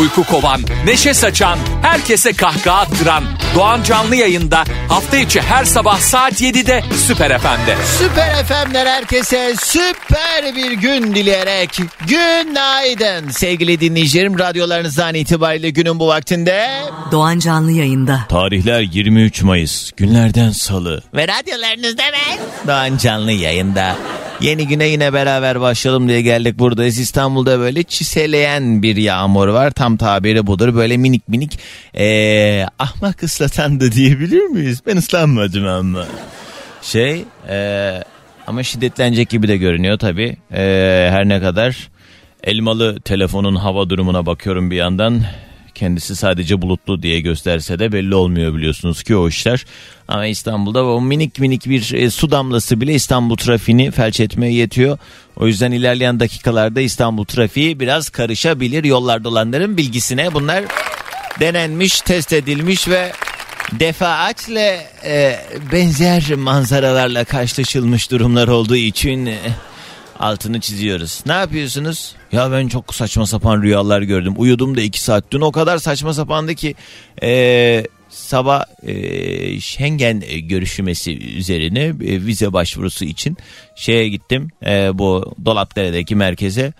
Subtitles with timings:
[0.00, 3.24] Uyku kovan, neşe saçan, herkese kahkaha attıran
[3.54, 7.76] Doğan Canlı yayında hafta içi her sabah saat 7'de Süper FM'de.
[7.98, 14.38] Süper FM'ler herkese süper bir gün dileyerek günaydın sevgili dinleyicilerim.
[14.38, 16.68] Radyolarınızdan itibariyle günün bu vaktinde
[17.12, 18.20] Doğan Canlı yayında.
[18.28, 19.90] Tarihler 23 Mayıs.
[19.96, 21.02] Günlerden salı.
[21.14, 23.96] ve radyolarınızda ben Doğan Canlı yayında.
[24.40, 26.98] Yeni güne yine beraber başlayalım diye geldik buradayız.
[26.98, 29.70] İstanbul'da böyle çiseleyen bir yağmur var.
[29.70, 30.74] Tam tabiri budur.
[30.74, 31.58] Böyle minik minik
[31.94, 34.82] ee, ahmak ıslatan da diyebilir miyiz?
[34.86, 36.06] Ben ıslanmadım ama.
[36.82, 38.02] Şey ee,
[38.46, 40.36] ama şiddetlenecek gibi de görünüyor tabii.
[40.52, 41.88] Ee, her ne kadar
[42.44, 45.22] elmalı telefonun hava durumuna bakıyorum bir yandan.
[45.78, 49.64] Kendisi sadece bulutlu diye gösterse de belli olmuyor biliyorsunuz ki o işler.
[50.08, 54.98] Ama İstanbul'da o minik minik bir e, su damlası bile İstanbul trafiğini felç etmeye yetiyor.
[55.36, 58.84] O yüzden ilerleyen dakikalarda İstanbul trafiği biraz karışabilir.
[58.84, 60.64] Yollarda olanların bilgisine bunlar
[61.40, 63.12] denenmiş, test edilmiş ve
[63.72, 65.40] defaatle e,
[65.72, 69.38] benzer manzaralarla karşılaşılmış durumlar olduğu için e,
[70.18, 71.20] altını çiziyoruz.
[71.26, 72.17] Ne yapıyorsunuz?
[72.32, 74.34] Ya ben çok saçma sapan rüyalar gördüm.
[74.36, 75.24] Uyudum da iki saat.
[75.30, 76.74] Dün o kadar saçma sapandı ki
[77.22, 83.36] e, sabah e, Schengen e, görüşmesi üzerine e, vize başvurusu için
[83.76, 84.48] şeye gittim.
[84.66, 86.72] E, bu Dolapdere'deki merkeze.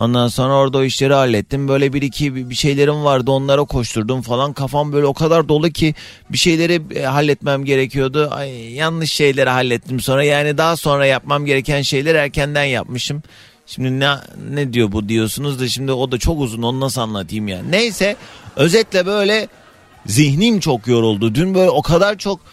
[0.00, 1.68] Ondan sonra orada o işleri hallettim.
[1.68, 4.52] Böyle bir iki bir şeylerim vardı onlara koşturdum falan.
[4.52, 5.94] Kafam böyle o kadar dolu ki
[6.30, 8.28] bir şeyleri e, halletmem gerekiyordu.
[8.32, 10.24] Ay, yanlış şeyleri hallettim sonra.
[10.24, 13.22] Yani daha sonra yapmam gereken şeyleri erkenden yapmışım.
[13.66, 14.14] Şimdi ne,
[14.50, 17.72] ne diyor bu diyorsunuz da şimdi o da çok uzun onu nasıl anlatayım yani.
[17.72, 18.16] Neyse
[18.56, 19.48] özetle böyle
[20.06, 21.34] zihnim çok yoruldu.
[21.34, 22.44] Dün böyle o kadar çok "Ha,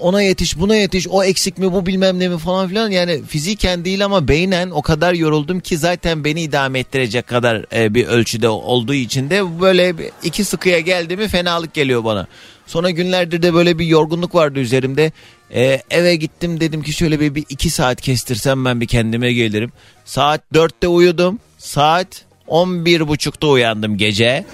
[0.00, 3.84] ona yetiş buna yetiş o eksik mi bu bilmem ne mi falan filan yani fiziken
[3.84, 8.48] değil ama beynen o kadar yoruldum ki zaten beni idame ettirecek kadar e, bir ölçüde
[8.48, 12.26] olduğu için de böyle iki sıkıya geldi mi fenalık geliyor bana.
[12.66, 15.12] Sonra günlerdir de böyle bir yorgunluk vardı üzerimde.
[15.54, 19.72] E, eve gittim dedim ki şöyle bir, bir iki saat kestirsem ben bir kendime gelirim.
[20.04, 21.40] Saat dörtte uyudum.
[21.58, 22.08] Saat
[22.46, 24.44] on bir buçukta uyandım gece.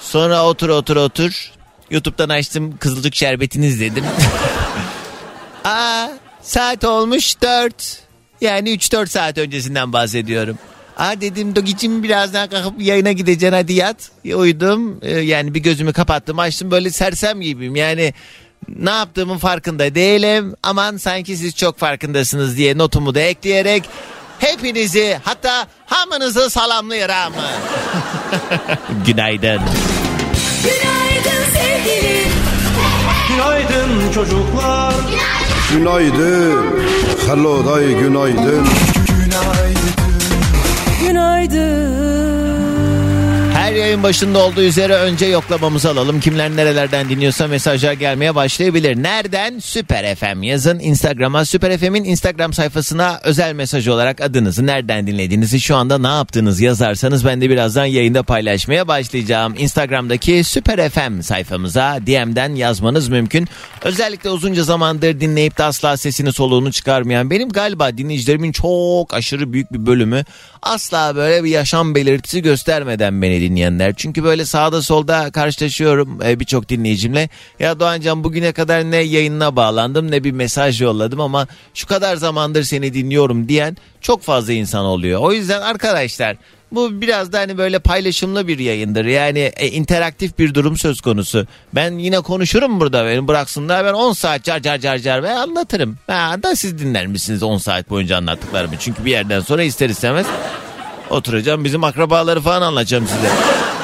[0.00, 1.57] Sonra otur otur otur.
[1.90, 4.04] YouTube'dan açtım Kızılcık Şerbeti'ni izledim.
[5.64, 6.08] Aa,
[6.42, 8.02] saat olmuş 4.
[8.40, 10.58] Yani 3-4 saat öncesinden bahsediyorum.
[10.98, 13.96] Aa dedim Dogicim birazdan kalkıp yayına gideceksin hadi yat.
[14.24, 18.14] E, Uyudum Ee, yani bir gözümü kapattım açtım böyle sersem gibiyim yani
[18.68, 20.54] ne yaptığımın farkında değilim.
[20.62, 23.82] Aman sanki siz çok farkındasınız diye notumu da ekleyerek
[24.38, 27.34] hepinizi hatta hamınızı salamlıyorum.
[29.06, 29.60] Günaydın.
[30.62, 31.17] Günaydın.
[33.68, 34.94] Günaydın çocuklar.
[35.72, 36.56] Günaydın.
[37.26, 38.66] Hello day günaydın.
[39.18, 39.88] Günaydın.
[41.00, 42.17] Her
[43.78, 46.20] yayın başında olduğu üzere önce yoklamamızı alalım.
[46.20, 49.02] Kimler nerelerden dinliyorsa mesajlar gelmeye başlayabilir.
[49.02, 49.58] Nereden?
[49.58, 50.78] Süper FM yazın.
[50.78, 56.60] Instagram'a Süper FM'in Instagram sayfasına özel mesaj olarak adınızı nereden dinlediğinizi şu anda ne yaptığınız
[56.60, 59.54] yazarsanız ben de birazdan yayında paylaşmaya başlayacağım.
[59.58, 63.48] Instagram'daki Süper FM sayfamıza DM'den yazmanız mümkün.
[63.82, 69.72] Özellikle uzunca zamandır dinleyip de asla sesini soluğunu çıkarmayan benim galiba dinleyicilerimin çok aşırı büyük
[69.72, 70.24] bir bölümü
[70.62, 73.94] asla böyle bir yaşam belirtisi göstermeden beni dinleyenler.
[73.96, 77.28] Çünkü böyle sağda solda karşılaşıyorum e, birçok dinleyicimle.
[77.60, 82.62] Ya Doğancan bugüne kadar ne yayınına bağlandım ne bir mesaj yolladım ama şu kadar zamandır
[82.62, 85.20] seni dinliyorum diyen çok fazla insan oluyor.
[85.20, 86.36] O yüzden arkadaşlar
[86.72, 89.04] bu biraz da hani böyle paylaşımlı bir yayındır.
[89.04, 91.46] Yani e, interaktif bir durum söz konusu.
[91.74, 93.84] Ben yine konuşurum burada beni bıraksınlar.
[93.84, 95.98] Ben 10 saat car car car car ve anlatırım.
[96.06, 98.74] Ha, da siz dinler misiniz 10 saat boyunca anlattıklarımı?
[98.78, 100.26] Çünkü bir yerden sonra ister istemez
[101.10, 103.28] oturacağım bizim akrabaları falan anlatacağım size.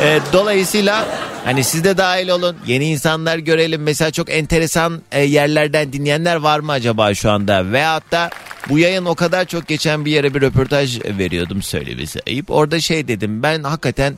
[0.03, 1.07] E, dolayısıyla
[1.45, 2.57] hani siz de dahil olun.
[2.67, 3.83] Yeni insanlar görelim.
[3.83, 7.73] Mesela çok enteresan e, yerlerden dinleyenler var mı acaba şu anda?
[7.73, 8.31] Veyahut da
[8.69, 12.51] bu yayın o kadar çok geçen bir yere bir röportaj veriyordum söylemesi ayıp.
[12.51, 14.15] Orada şey dedim ben hakikaten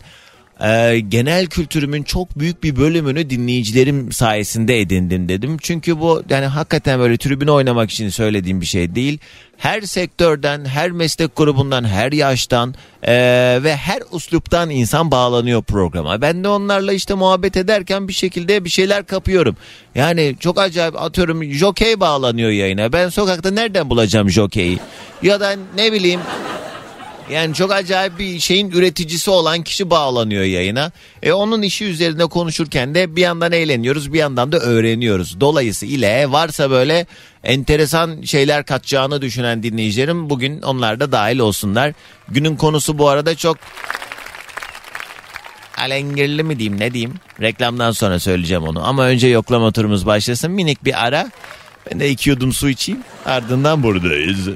[0.61, 5.56] e, genel kültürümün çok büyük bir bölümünü dinleyicilerim sayesinde edindim dedim.
[5.61, 9.19] Çünkü bu yani hakikaten böyle tribüne oynamak için söylediğim bir şey değil.
[9.56, 13.14] Her sektörden, her meslek grubundan, her yaştan e,
[13.62, 16.20] ve her usluptan insan bağlanıyor programa.
[16.20, 19.56] Ben de onlarla işte muhabbet ederken bir şekilde bir şeyler kapıyorum.
[19.94, 22.93] Yani çok acayip atıyorum jokey bağlanıyor yayına.
[22.93, 24.79] Ben sokakta nereden bulacağım jokeyi?
[25.23, 26.20] Ya da ne bileyim
[27.31, 30.93] Yani çok acayip bir şeyin üreticisi olan kişi bağlanıyor yayına.
[31.23, 35.40] E onun işi üzerinde konuşurken de bir yandan eğleniyoruz bir yandan da öğreniyoruz.
[35.40, 37.06] Dolayısıyla varsa böyle
[37.44, 41.93] enteresan şeyler katacağını düşünen dinleyicilerim bugün onlar da dahil olsunlar.
[42.28, 43.56] Günün konusu bu arada çok
[45.78, 47.14] alengirli mi diyeyim ne diyeyim.
[47.40, 48.87] Reklamdan sonra söyleyeceğim onu.
[48.87, 50.50] Ama önce yoklama turumuz başlasın.
[50.50, 51.31] Minik bir ara.
[51.90, 53.00] Ben de iki yudum su içeyim.
[53.26, 54.49] Ardından buradayız.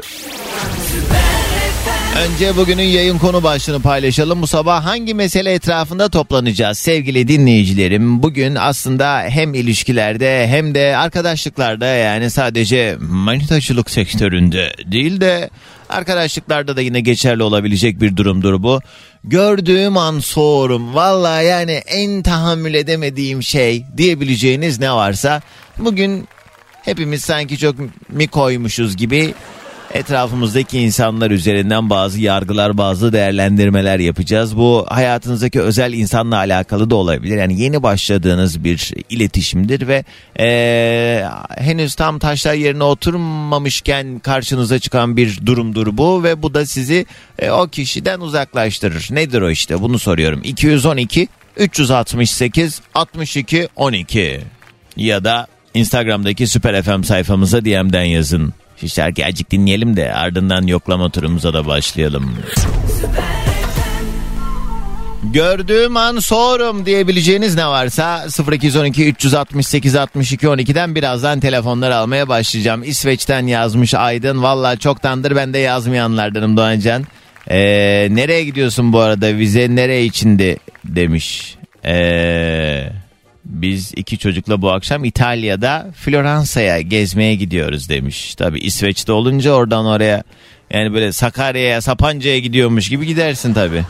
[2.19, 4.43] Önce bugünün yayın konu başlığını paylaşalım.
[4.43, 8.23] Bu sabah hangi mesele etrafında toplanacağız sevgili dinleyicilerim?
[8.23, 15.51] Bugün aslında hem ilişkilerde hem de arkadaşlıklarda yani sadece manitacılık sektöründe değil de
[15.89, 18.81] arkadaşlıklarda da yine geçerli olabilecek bir durumdur bu.
[19.25, 20.95] Gördüğüm an soğurum.
[20.95, 25.43] Valla yani en tahammül edemediğim şey diyebileceğiniz ne varsa
[25.79, 26.29] bugün
[26.85, 27.75] hepimiz sanki çok
[28.09, 29.35] mi koymuşuz gibi
[29.95, 34.57] etrafımızdaki insanlar üzerinden bazı yargılar, bazı değerlendirmeler yapacağız.
[34.57, 37.37] Bu hayatınızdaki özel insanla alakalı da olabilir.
[37.37, 40.05] Yani yeni başladığınız bir iletişimdir ve
[40.39, 41.29] eee,
[41.59, 47.07] henüz tam taşlar yerine oturmamışken karşınıza çıkan bir durumdur bu ve bu da sizi
[47.39, 49.09] e, o kişiden uzaklaştırır.
[49.11, 50.41] Nedir o işte bunu soruyorum.
[50.45, 54.41] 212 368 62 12
[54.97, 58.55] ya da Instagram'daki Süper FM sayfamıza DM'den yazın.
[58.81, 62.39] Şu şarkıyı azıcık dinleyelim de ardından yoklama turumuza da başlayalım.
[65.25, 72.83] Gördüğüm an sorum diyebileceğiniz ne varsa 0212 368 62 12'den birazdan telefonlar almaya başlayacağım.
[72.83, 74.43] İsveç'ten yazmış Aydın.
[74.43, 77.05] Valla çoktandır ben de yazmayanlardanım Doğancan.
[77.49, 77.59] Ee,
[78.11, 81.57] nereye gidiyorsun bu arada vize nereye içindi demiş.
[81.85, 82.93] Ee,
[83.51, 88.35] biz iki çocukla bu akşam İtalya'da Floransa'ya gezmeye gidiyoruz demiş.
[88.35, 90.23] Tabi İsveç'te olunca oradan oraya
[90.71, 93.83] yani böyle Sakarya'ya Sapanca'ya gidiyormuş gibi gidersin tabi.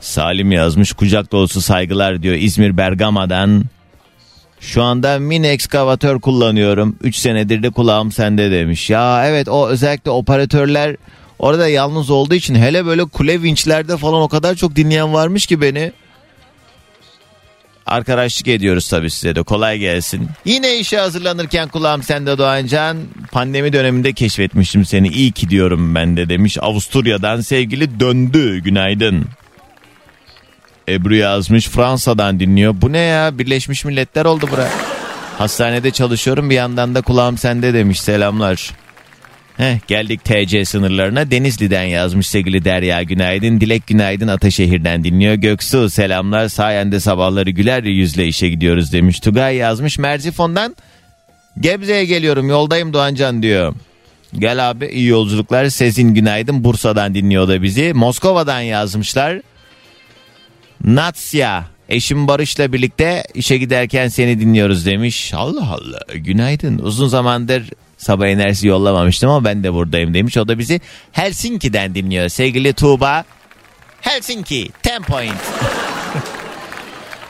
[0.00, 3.64] Salim yazmış kucak dolusu saygılar diyor İzmir Bergama'dan.
[4.60, 6.96] Şu anda mini ekskavatör kullanıyorum.
[7.02, 8.90] 3 senedir de kulağım sende demiş.
[8.90, 10.96] Ya evet o özellikle operatörler
[11.38, 15.60] orada yalnız olduğu için hele böyle kule vinçlerde falan o kadar çok dinleyen varmış ki
[15.60, 15.92] beni.
[17.86, 20.28] Arkadaşlık ediyoruz tabii size de kolay gelsin.
[20.44, 22.96] Yine işe hazırlanırken kulağım sende Doğancan.
[23.32, 26.58] Pandemi döneminde keşfetmiştim seni iyi ki diyorum ben de demiş.
[26.60, 29.24] Avusturya'dan sevgili döndü günaydın.
[30.88, 32.74] Ebru yazmış Fransa'dan dinliyor.
[32.82, 34.68] Bu ne ya Birleşmiş Milletler oldu bura.
[35.38, 38.70] Hastanede çalışıyorum bir yandan da kulağım sende demiş selamlar.
[39.56, 41.30] Heh, geldik TC sınırlarına.
[41.30, 43.60] Denizli'den yazmış sevgili Derya Günaydın.
[43.60, 45.34] Dilek Günaydın Ataşehir'den dinliyor.
[45.34, 46.48] Göksu selamlar.
[46.48, 49.20] Sayende sabahları güler yüzle işe gidiyoruz demiş.
[49.20, 49.98] Tugay yazmış.
[49.98, 50.76] Merzifon'dan
[51.60, 53.74] Gebze'ye geliyorum yoldayım Doğancan diyor.
[54.38, 55.68] Gel abi iyi yolculuklar.
[55.68, 57.92] Sezin Günaydın Bursa'dan dinliyor da bizi.
[57.94, 59.40] Moskova'dan yazmışlar.
[60.84, 65.34] Natsya Eşim Barış'la birlikte işe giderken seni dinliyoruz demiş.
[65.34, 66.78] Allah Allah günaydın.
[66.78, 67.70] Uzun zamandır
[68.04, 70.36] sabah enerjisi yollamamıştım ama ben de buradayım demiş.
[70.36, 70.80] O da bizi
[71.12, 72.28] Helsinki'den dinliyor.
[72.28, 73.24] Sevgili Tuğba.
[74.00, 75.34] Helsinki 10 point.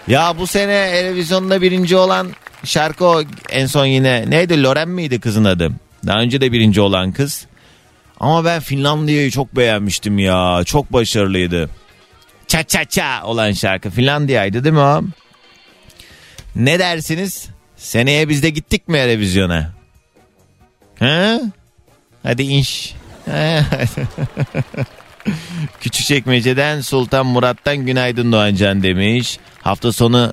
[0.08, 2.30] ya bu sene televizyonda birinci olan
[2.64, 5.70] şarkı en son yine neydi Loren miydi kızın adı?
[6.06, 7.46] Daha önce de birinci olan kız.
[8.20, 10.62] Ama ben Finlandiya'yı çok beğenmiştim ya.
[10.64, 11.70] Çok başarılıydı.
[12.48, 15.02] Ça ça ça olan şarkı Finlandiya'ydı değil mi o?
[16.56, 17.48] Ne dersiniz?
[17.76, 19.83] Seneye biz de gittik mi televizyona?
[20.98, 21.40] Ha?
[22.22, 22.94] Hadi inş.
[25.80, 29.38] Küçükçekmece'den Sultan Murat'tan günaydın Doğancan demiş.
[29.62, 30.32] Hafta sonu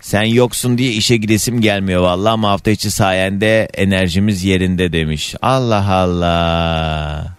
[0.00, 5.34] sen yoksun diye işe gidesim gelmiyor vallahi ama hafta içi sayende enerjimiz yerinde demiş.
[5.42, 7.36] Allah Allah.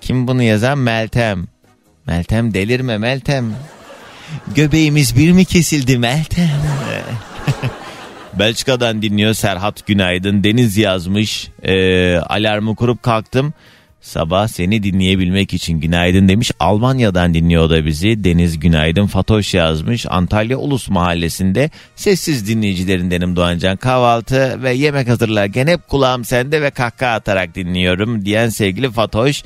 [0.00, 0.78] Kim bunu yazan?
[0.78, 1.46] Meltem.
[2.06, 3.54] Meltem delirme Meltem.
[4.54, 6.50] Göbeğimiz bir mi kesildi Meltem?
[8.38, 10.44] Belçika'dan dinliyor Serhat Günaydın.
[10.44, 11.48] Deniz yazmış.
[11.62, 13.54] Ee, alarmı kurup kalktım.
[14.00, 16.50] Sabah seni dinleyebilmek için günaydın demiş.
[16.60, 18.24] Almanya'dan dinliyor da bizi.
[18.24, 20.06] Deniz Günaydın Fatoş yazmış.
[20.08, 23.76] Antalya Ulus Mahallesi'nde sessiz dinleyicilerindenim Doğancan.
[23.76, 29.42] Kahvaltı ve yemek hazırlarken hep kulağım sende ve kahkaha atarak dinliyorum diyen sevgili Fatoş.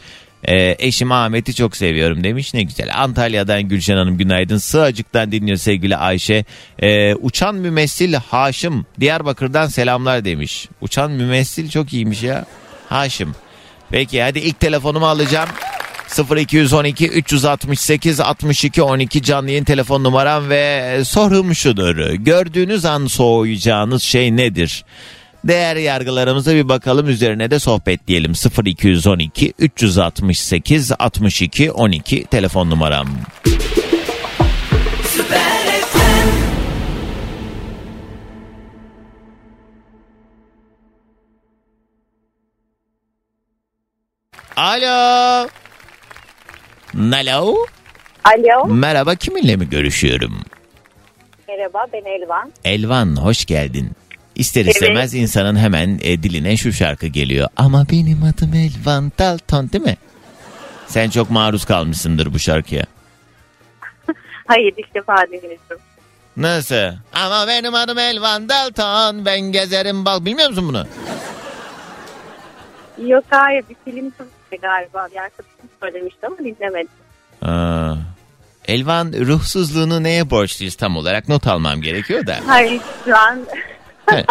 [0.48, 2.90] Ee, eşim Ahmet'i çok seviyorum demiş ne güzel.
[2.94, 4.58] Antalya'dan Gülşen Hanım günaydın.
[4.58, 6.44] Sığacık'tan dinliyor sevgili Ayşe.
[6.78, 10.68] Ee, uçan mümessil Haşim Diyarbakır'dan selamlar demiş.
[10.80, 12.46] Uçan mümessil çok iyiymiş ya.
[12.88, 13.34] Haşim.
[13.90, 15.48] Peki hadi ilk telefonumu alacağım.
[16.36, 22.10] 0212 368 62 12 canlı yayın telefon numaram ve sorum şudur.
[22.10, 24.84] Gördüğünüz an soğuyacağınız şey nedir?
[25.44, 28.32] Değer yargılarımıza bir bakalım üzerine de sohbet diyelim.
[28.64, 33.08] 0212 368 62 12 telefon numaram.
[44.56, 45.48] Alo.
[47.12, 47.56] Alo.
[48.24, 50.40] Alo, Merhaba kiminle mi görüşüyorum?
[51.48, 52.52] merhaba ben Elvan.
[52.64, 53.90] Elvan hoş geldin.
[54.40, 54.74] İster Evet.
[54.74, 57.48] istemez insanın hemen e, diline şu şarkı geliyor.
[57.56, 59.96] Ama benim adım Elvan Dalton değil mi?
[60.86, 62.84] Sen çok maruz kalmışsındır bu şarkıya.
[64.46, 65.80] Hayır ilk defa dinliyorum.
[66.36, 66.92] Nasıl?
[67.12, 70.86] Ama benim adım Elvan Dalton ben gezerim bak bilmiyor musun bunu?
[73.08, 74.12] Yok hayır bir film
[74.62, 75.08] galiba.
[75.12, 76.88] Bir arkadaşım söylemişti ama dinlemedim.
[77.42, 77.94] Aa,
[78.68, 82.36] Elvan ruhsuzluğunu neye borçluyuz tam olarak not almam gerekiyor da.
[82.46, 83.40] Hayır şu an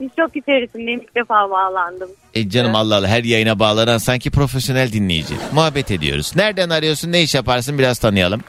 [0.00, 0.12] Evet.
[0.16, 2.08] çok içerisindeyim ilk defa bağlandım.
[2.34, 5.34] E canım Allah Allah her yayına bağlanan sanki profesyonel dinleyici.
[5.52, 6.32] Muhabbet ediyoruz.
[6.36, 8.40] Nereden arıyorsun ne iş yaparsın biraz tanıyalım.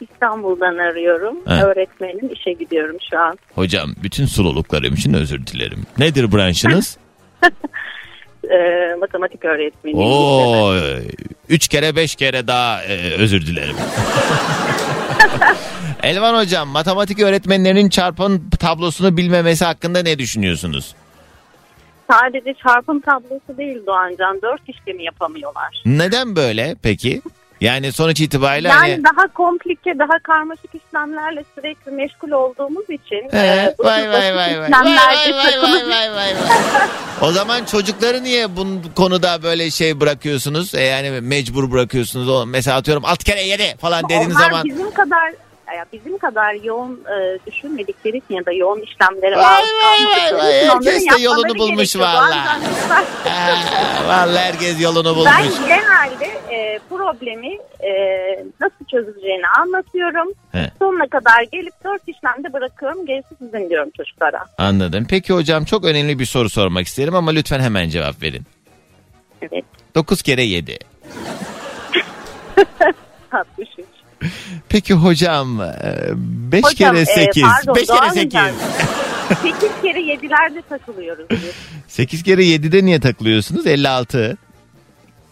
[0.00, 1.36] İstanbul'dan arıyorum.
[1.48, 1.64] Evet.
[1.64, 3.38] Öğretmenim işe gidiyorum şu an.
[3.54, 5.86] Hocam bütün sululuklarım için özür dilerim.
[5.98, 6.96] Nedir branşınız?
[8.50, 9.98] Ee, matematik öğretmeniyim.
[10.06, 10.74] Oo,
[11.48, 13.76] üç kere beş kere daha e, özür dilerim.
[16.04, 20.94] Elvan hocam matematik öğretmenlerinin çarpım tablosunu bilmemesi hakkında ne düşünüyorsunuz?
[22.10, 24.42] Sadece çarpım tablosu değil Doğancan.
[24.42, 25.82] Dört işlemi yapamıyorlar.
[25.86, 27.22] Neden böyle peki?
[27.60, 29.04] Yani sonuç itibariyle Yani hani...
[29.04, 34.70] daha komplike, daha karmaşık işlemlerle sürekli meşgul olduğumuz için He, e, vay vay vay vay.
[34.70, 36.32] Vay vay vay vay vay vay.
[37.22, 40.74] O zaman çocukları niye bu konuda böyle şey bırakıyorsunuz?
[40.74, 42.48] E yani mecbur bırakıyorsunuz.
[42.48, 44.64] Mesela atıyorum alt kere yedi falan dediğiniz Onlar zaman.
[44.64, 45.32] bizim kadar
[45.74, 51.18] ya bizim kadar yoğun e, düşünmedikleri için ya da yoğun işlemlere maruz kalmadıkları için herkes
[51.18, 52.58] de yolunu bulmuş valla.
[54.06, 55.32] Vallahi herkes yolunu bulmuş.
[55.40, 57.92] Ben genelde e, problemi e,
[58.60, 60.32] nasıl çözüleceğini anlatıyorum.
[60.52, 60.70] He.
[60.78, 63.06] Sonuna kadar gelip dört işlemde bırakıyorum.
[63.06, 64.44] Gerisi sizin diyorum çocuklara.
[64.58, 65.06] Anladım.
[65.10, 68.42] Peki hocam çok önemli bir soru sormak isterim ama lütfen hemen cevap verin.
[69.42, 69.64] Evet.
[69.94, 70.78] 9 kere 7.
[73.32, 73.68] 63.
[74.68, 77.42] Peki hocam 5 Hocam, kere e, 8.
[77.42, 78.26] pardon, 5 kere Doğan 8.
[78.26, 78.50] Hocam.
[79.42, 81.52] 8 kere 7'lerde takılıyoruz biz.
[81.88, 83.66] 8 kere 7'de niye takılıyorsunuz?
[83.66, 84.36] 56.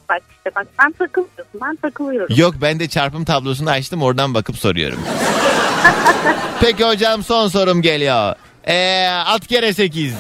[0.08, 2.36] Bak işte bak sen takılmıyorsun ben takılıyorum.
[2.36, 5.00] Yok ben de çarpım tablosunu açtım oradan bakıp soruyorum.
[6.60, 8.34] Peki hocam son sorum geliyor.
[8.66, 10.14] Ee, 6 kere 8.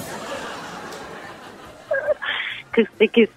[2.72, 3.28] 48.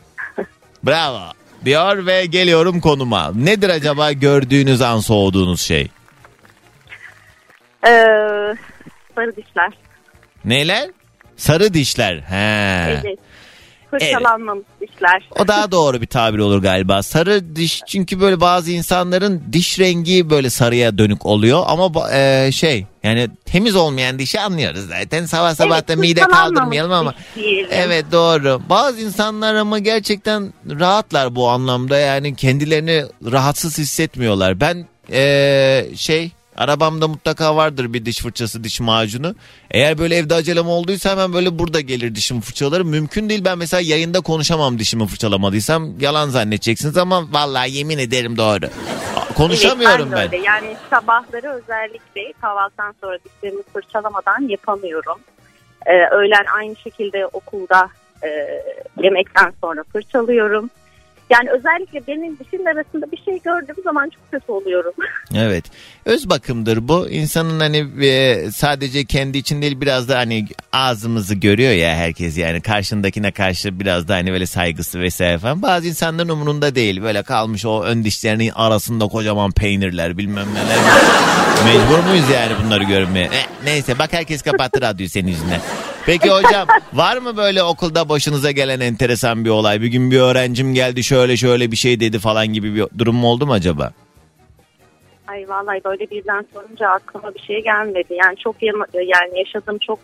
[0.83, 1.19] Bravo.
[1.65, 3.31] Diyor ve geliyorum konuma.
[3.31, 5.87] Nedir acaba gördüğünüz an soğuduğunuz şey?
[7.87, 7.89] Ee,
[9.15, 9.73] sarı dişler.
[10.45, 10.89] Neler?
[11.37, 12.15] Sarı dişler.
[12.15, 12.99] He.
[13.03, 13.19] Evet.
[13.99, 15.29] Fırçalanmamış dişler.
[15.39, 17.03] O daha doğru bir tabir olur galiba.
[17.03, 22.85] Sarı diş çünkü böyle bazı insanların diş rengi böyle sarıya dönük oluyor ama e, şey
[23.03, 25.25] yani temiz olmayan dişi anlıyoruz zaten.
[25.25, 27.13] Sabah sabah da Evet, mide fırçalanmamış kaldırmayalım ama.
[27.69, 28.61] Evet doğru.
[28.69, 34.59] Bazı insanlar ama gerçekten rahatlar bu anlamda yani kendilerini rahatsız hissetmiyorlar.
[34.59, 39.35] Ben e, şey arabamda mutlaka vardır bir diş fırçası diş macunu.
[39.71, 42.89] Eğer böyle evde acelem olduysa hemen böyle burada gelir dişimi fırçalarım.
[42.89, 48.65] Mümkün değil ben mesela yayında konuşamam dişimi fırçalamadıysam yalan zannedeceksiniz ama vallahi yemin ederim doğru.
[49.35, 50.33] Konuşamıyorum evet, ben.
[50.33, 50.37] öyle.
[50.47, 55.19] Yani sabahları özellikle kahvaltıdan sonra dişlerimi fırçalamadan yapamıyorum.
[55.85, 57.89] Ee, öğlen aynı şekilde okulda
[58.23, 58.29] e,
[59.03, 60.69] yemekten sonra fırçalıyorum.
[61.29, 64.93] Yani özellikle benim dişin arasında bir şey gördüğüm zaman çok kötü oluyorum.
[65.35, 65.65] Evet.
[66.05, 67.09] Öz bakımdır bu.
[67.09, 72.61] İnsanın hani e, sadece kendi için değil biraz da hani ağzımızı görüyor ya herkes yani
[72.61, 75.61] karşındakine karşı biraz da hani böyle saygısı vesaire falan.
[75.61, 77.01] Bazı insanların umurunda değil.
[77.01, 80.77] Böyle kalmış o ön dişlerinin arasında kocaman peynirler bilmem neler.
[81.65, 83.25] Mecbur muyuz yani bunları görmeye?
[83.25, 85.61] Eh, neyse bak herkes kapattı radyoyu senin yüzünden.
[86.05, 89.81] Peki hocam var mı böyle okulda başınıza gelen enteresan bir olay?
[89.81, 93.27] Bir gün bir öğrencim geldi şöyle şöyle bir şey dedi falan gibi bir durum mu
[93.27, 93.91] oldu mu acaba?
[95.27, 98.13] Ay vallahi böyle birden sorunca aklıma bir şey gelmedi.
[98.23, 99.99] Yani çok yan- yani yaşadığım çok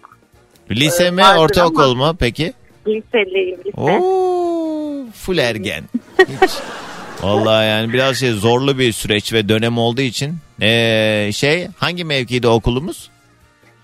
[0.71, 2.53] Lise Ee, mi ortaokul mu peki?
[2.87, 3.81] liseliyim lise.
[3.81, 5.83] Oo, full ergen.
[6.19, 6.51] Hiç.
[7.21, 12.47] Vallahi yani biraz şey zorlu bir süreç ve dönem olduğu için ee, şey hangi mevkide
[12.47, 13.09] okulumuz?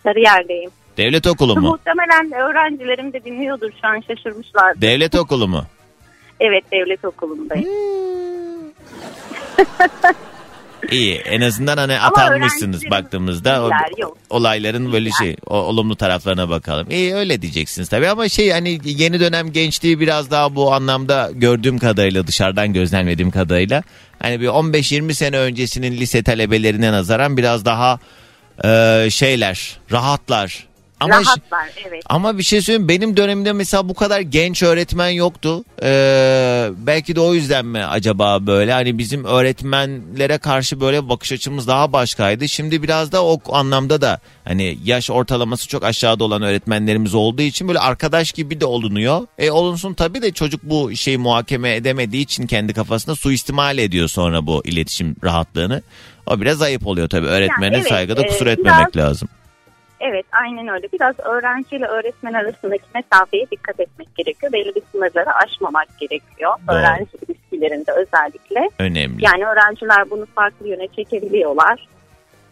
[0.04, 0.70] Sarıyer'deyim.
[0.98, 1.62] Devlet okulu mu?
[1.68, 4.82] Muhtemelen öğrencilerim de dinliyordur şu an şaşırmışlar.
[4.82, 5.66] Devlet okulu mu?
[6.39, 7.68] Evet devlet okulundayım.
[10.92, 14.18] İyi en azından hani Ama atanmışsınız baktığımızda o, yok.
[14.30, 16.88] olayların böyle şey o, olumlu taraflarına bakalım.
[16.92, 21.77] İyi öyle diyeceksiniz tabii ama şey hani yeni dönem gençliği biraz daha bu anlamda gördüğüm
[21.80, 23.84] kadarıyla dışarıdan gözlemlediğim kadarıyla
[24.20, 28.00] hani bir 15-20 sene öncesinin lise talebelerine nazaran biraz daha
[28.66, 30.68] e, şeyler rahatlar.
[31.00, 32.04] Ama ş- Rahatlar evet.
[32.06, 35.63] ama bir şey söyleyeyim benim dönemimde mesela bu kadar genç öğretmen yoktu.
[35.84, 41.68] Ee, belki de o yüzden mi acaba böyle hani bizim öğretmenlere karşı böyle bakış açımız
[41.68, 42.50] daha başkaydı.
[42.50, 47.68] Şimdi biraz da o anlamda da hani yaş ortalaması çok aşağıda olan öğretmenlerimiz olduğu için
[47.68, 49.27] böyle arkadaş gibi de olunuyor.
[49.38, 54.48] E olunsun tabii de çocuk bu şeyi muhakeme edemediği için kendi kafasında suistimal ediyor sonra
[54.48, 55.82] bu iletişim rahatlığını.
[56.27, 59.30] O biraz ayıp oluyor tabii öğretmene evet, saygıda e, kusur biraz- etmemek lazım.
[60.00, 60.88] Evet aynen öyle.
[60.94, 64.54] Biraz öğrenciyle öğretmen arasındaki mesafeye dikkat etmek gerekiyor.
[64.54, 66.54] Belli bir sınırları aşmamak gerekiyor.
[66.68, 66.75] Doğru.
[66.75, 68.70] Öğrenci ilişkilerinde özellikle.
[68.80, 69.25] Önemli.
[69.25, 71.88] Yani öğrenciler bunu farklı yöne çekebiliyorlar.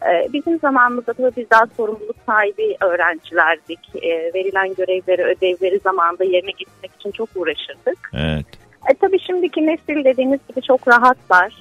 [0.06, 3.80] Ee, Bizim zamanımızda tabii biz daha sorumluluk sahibi öğrencilerdik.
[3.96, 8.12] Ee, Verilen görevleri, ödevleri zamanında yerine getirmek için çok uğraşırdık.
[8.14, 8.46] Evet.
[8.92, 11.54] E, tabii şimdiki nesil dediğiniz gibi çok rahatlar.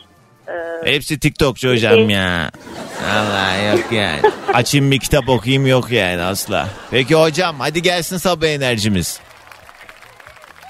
[0.48, 2.50] Ee, Hepsi TikTokçu hocam ya.
[3.14, 4.20] Allah yok yani.
[4.54, 6.68] Açayım bir kitap okuyayım yok yani asla.
[6.90, 9.20] Peki hocam hadi gelsin sabah enerjimiz.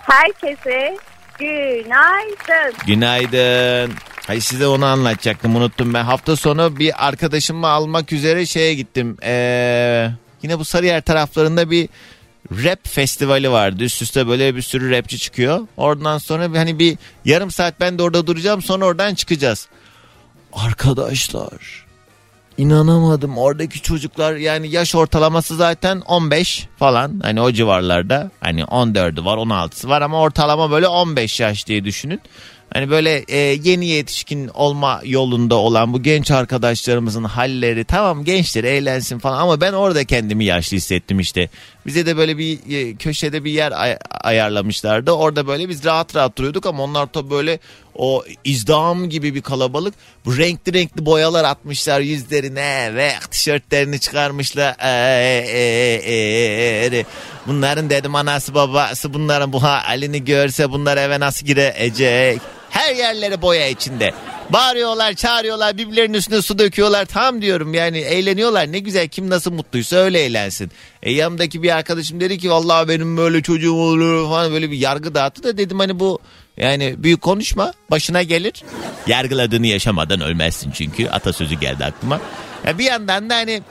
[0.03, 0.97] Herkese
[1.39, 2.75] günaydın.
[2.87, 3.93] Günaydın.
[4.29, 6.05] Ay size onu anlatacaktım unuttum ben.
[6.05, 9.17] Hafta sonu bir arkadaşımı almak üzere şeye gittim.
[9.23, 10.09] Ee,
[10.43, 11.89] yine bu Sarıyer taraflarında bir
[12.51, 13.85] rap festivali vardı.
[13.85, 15.61] Üst üste böyle bir sürü rapçi çıkıyor.
[15.77, 19.69] Oradan sonra hani bir yarım saat ben de orada duracağım sonra oradan çıkacağız.
[20.53, 21.85] Arkadaşlar
[22.59, 29.37] inanamadım oradaki çocuklar yani yaş ortalaması zaten 15 falan hani o civarlarda hani 14'ü var
[29.39, 32.21] 16'sı var ama ortalama böyle 15 yaş diye düşünün.
[32.75, 39.19] Hani böyle e, yeni yetişkin olma yolunda olan bu genç arkadaşlarımızın halleri tamam gençler eğlensin
[39.19, 41.49] falan ama ben orada kendimi yaşlı hissettim işte.
[41.87, 45.11] Bize de böyle bir e, köşede bir yer ay- ayarlamışlardı.
[45.11, 47.59] Orada böyle biz rahat rahat duruyorduk ama onlar tabii böyle
[47.95, 49.95] o izdam gibi bir kalabalık.
[50.25, 54.77] Bu renkli renkli boyalar atmışlar yüzlerine ve tişörtlerini çıkarmışlar.
[54.81, 57.05] Ee, ee, ee, ee.
[57.47, 62.41] Bunların dedim anası babası bunların bu halini görse bunlar eve nasıl girecek?
[62.75, 64.15] Her yerleri boya içinde.
[64.51, 67.05] Bağırıyorlar, çağırıyorlar, birbirlerinin üstüne su döküyorlar.
[67.05, 68.73] Tam diyorum yani eğleniyorlar.
[68.73, 70.71] Ne güzel kim nasıl mutluysa öyle eğlensin.
[71.03, 75.15] E yanımdaki bir arkadaşım dedi ki vallahi benim böyle çocuğum olur falan böyle bir yargı
[75.15, 76.19] dağıttı da dedim hani bu
[76.57, 78.63] yani büyük konuşma başına gelir.
[79.07, 82.21] Yargıladığını yaşamadan ölmezsin çünkü atasözü geldi aklıma.
[82.67, 83.63] Ya bir yandan da hani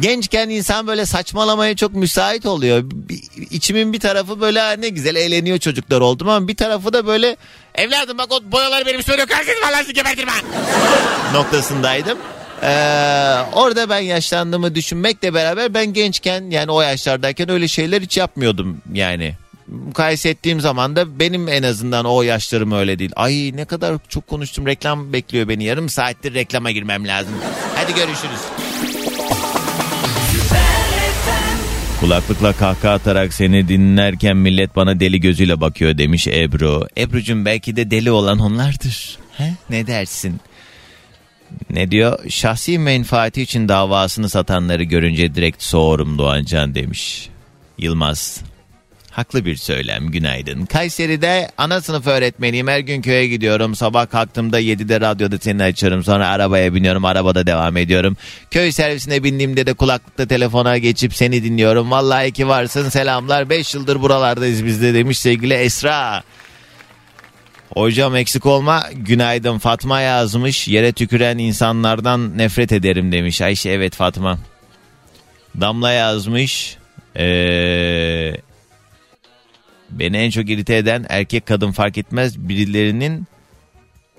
[0.00, 2.84] gençken insan böyle saçmalamaya çok müsait oluyor.
[3.50, 7.36] İçimin bir tarafı böyle "Ha, ne güzel eğleniyor çocuklar oldum ama bir tarafı da böyle
[7.74, 10.32] evladım bak o boyaları benim üstüme dökersin falan sizi gebertirme
[11.32, 12.18] noktasındaydım.
[12.62, 12.66] Ee,
[13.52, 19.34] orada ben yaşlandığımı düşünmekle beraber ben gençken yani o yaşlardayken öyle şeyler hiç yapmıyordum yani.
[19.68, 23.12] Mukayese ettiğim zaman da benim en azından o yaşlarım öyle değil.
[23.16, 27.34] Ay ne kadar çok konuştum reklam bekliyor beni yarım saattir reklama girmem lazım.
[27.76, 28.40] Hadi görüşürüz.
[32.00, 36.86] Kulaklıkla kahkaha atarak seni dinlerken millet bana deli gözüyle bakıyor demiş Ebru.
[36.98, 39.18] Ebru'cum belki de deli olan onlardır.
[39.36, 39.52] He?
[39.70, 40.40] Ne dersin?
[41.70, 42.30] Ne diyor?
[42.30, 47.28] Şahsi menfaati için davasını satanları görünce direkt soğurum Doğancan demiş.
[47.78, 48.42] Yılmaz.
[49.16, 50.66] Haklı bir söylem günaydın.
[50.66, 52.68] Kayseri'de ana sınıf öğretmeniyim.
[52.68, 53.74] Her gün köye gidiyorum.
[53.74, 56.04] Sabah kalktığımda 7'de radyoda seni açıyorum.
[56.04, 57.04] Sonra arabaya biniyorum.
[57.04, 58.16] Arabada devam ediyorum.
[58.50, 61.90] Köy servisine bindiğimde de kulaklıkta telefona geçip seni dinliyorum.
[61.90, 63.50] Vallahi ki varsın selamlar.
[63.50, 66.22] 5 yıldır buralardayız biz de demiş sevgili Esra.
[67.74, 74.38] Hocam eksik olma günaydın Fatma yazmış yere tüküren insanlardan nefret ederim demiş Ayşe evet Fatma
[75.60, 76.76] Damla yazmış
[77.16, 78.32] ee,
[79.90, 83.26] beni en çok irite eden erkek kadın fark etmez birilerinin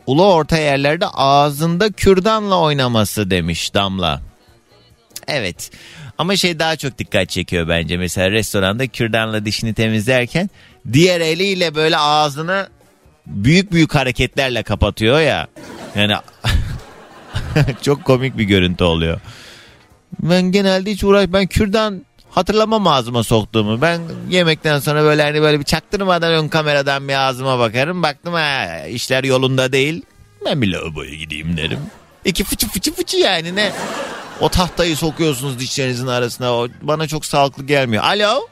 [0.08, 4.22] ulu orta yerlerde ağzında kürdanla oynaması demiş Damla.
[5.28, 5.72] Evet
[6.18, 10.50] ama şey daha çok dikkat çekiyor bence mesela restoranda kürdanla dişini temizlerken
[10.94, 12.70] diğer eliyle böyle ağzını
[13.28, 15.48] büyük büyük hareketlerle kapatıyor ya.
[15.96, 16.14] Yani
[17.82, 19.20] çok komik bir görüntü oluyor.
[20.20, 22.06] Ben genelde hiç uğraş ben kürdan
[22.38, 23.82] hatırlamam ağzıma soktuğumu.
[23.82, 28.04] Ben yemekten sonra böyle hani böyle bir çaktırmadan ön kameradan bir ağzıma bakarım.
[28.04, 30.02] Baktım ha işler yolunda değil.
[30.46, 31.80] Ben bir lavaboya gideyim derim.
[32.26, 33.72] İki fıçı fıçı fıçı yani ne?
[34.42, 36.54] O tahtayı sokuyorsunuz dişlerinizin arasına.
[36.54, 38.04] O bana çok sağlıklı gelmiyor.
[38.04, 38.48] Alo.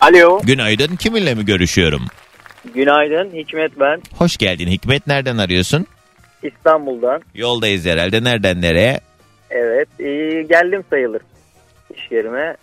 [0.00, 0.96] Alo, Günaydın.
[0.96, 2.02] Kiminle mi görüşüyorum?
[2.74, 3.36] günaydın.
[3.36, 4.02] Hikmet ben.
[4.18, 5.06] Hoş geldin Hikmet.
[5.06, 5.86] Nereden arıyorsun?
[6.42, 7.22] İstanbul'dan.
[7.34, 8.24] Yoldayız herhalde.
[8.24, 9.00] Nereden nereye?
[9.50, 9.88] Evet.
[10.00, 11.20] Ee, geldim sayılır
[11.96, 12.56] iş yerime.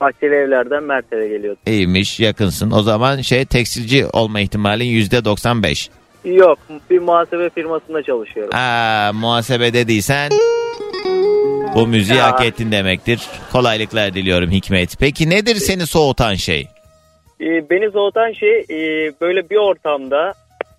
[0.00, 1.62] Bahçeli evlerden Mert'e geliyordum.
[1.66, 2.70] İyiymiş yakınsın.
[2.70, 5.90] O zaman şey tekstilci olma ihtimalin yüzde 95.
[6.24, 6.58] Yok
[6.90, 8.54] bir muhasebe firmasında çalışıyorum.
[8.54, 10.30] Aa, muhasebe dediysen
[11.74, 12.26] bu müziği Ya.
[12.32, 13.20] hak ettin demektir.
[13.52, 14.96] Kolaylıklar diliyorum Hikmet.
[15.00, 16.68] Peki nedir seni soğutan şey?
[17.40, 20.34] Ee, beni soğutan şey e, böyle bir ortamda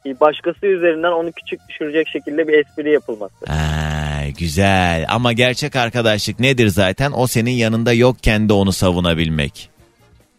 [0.05, 3.35] e, başkası üzerinden onu küçük düşürecek şekilde bir espri yapılması.
[3.49, 7.11] Aa, güzel ama gerçek arkadaşlık nedir zaten?
[7.15, 9.69] O senin yanında yokken de onu savunabilmek.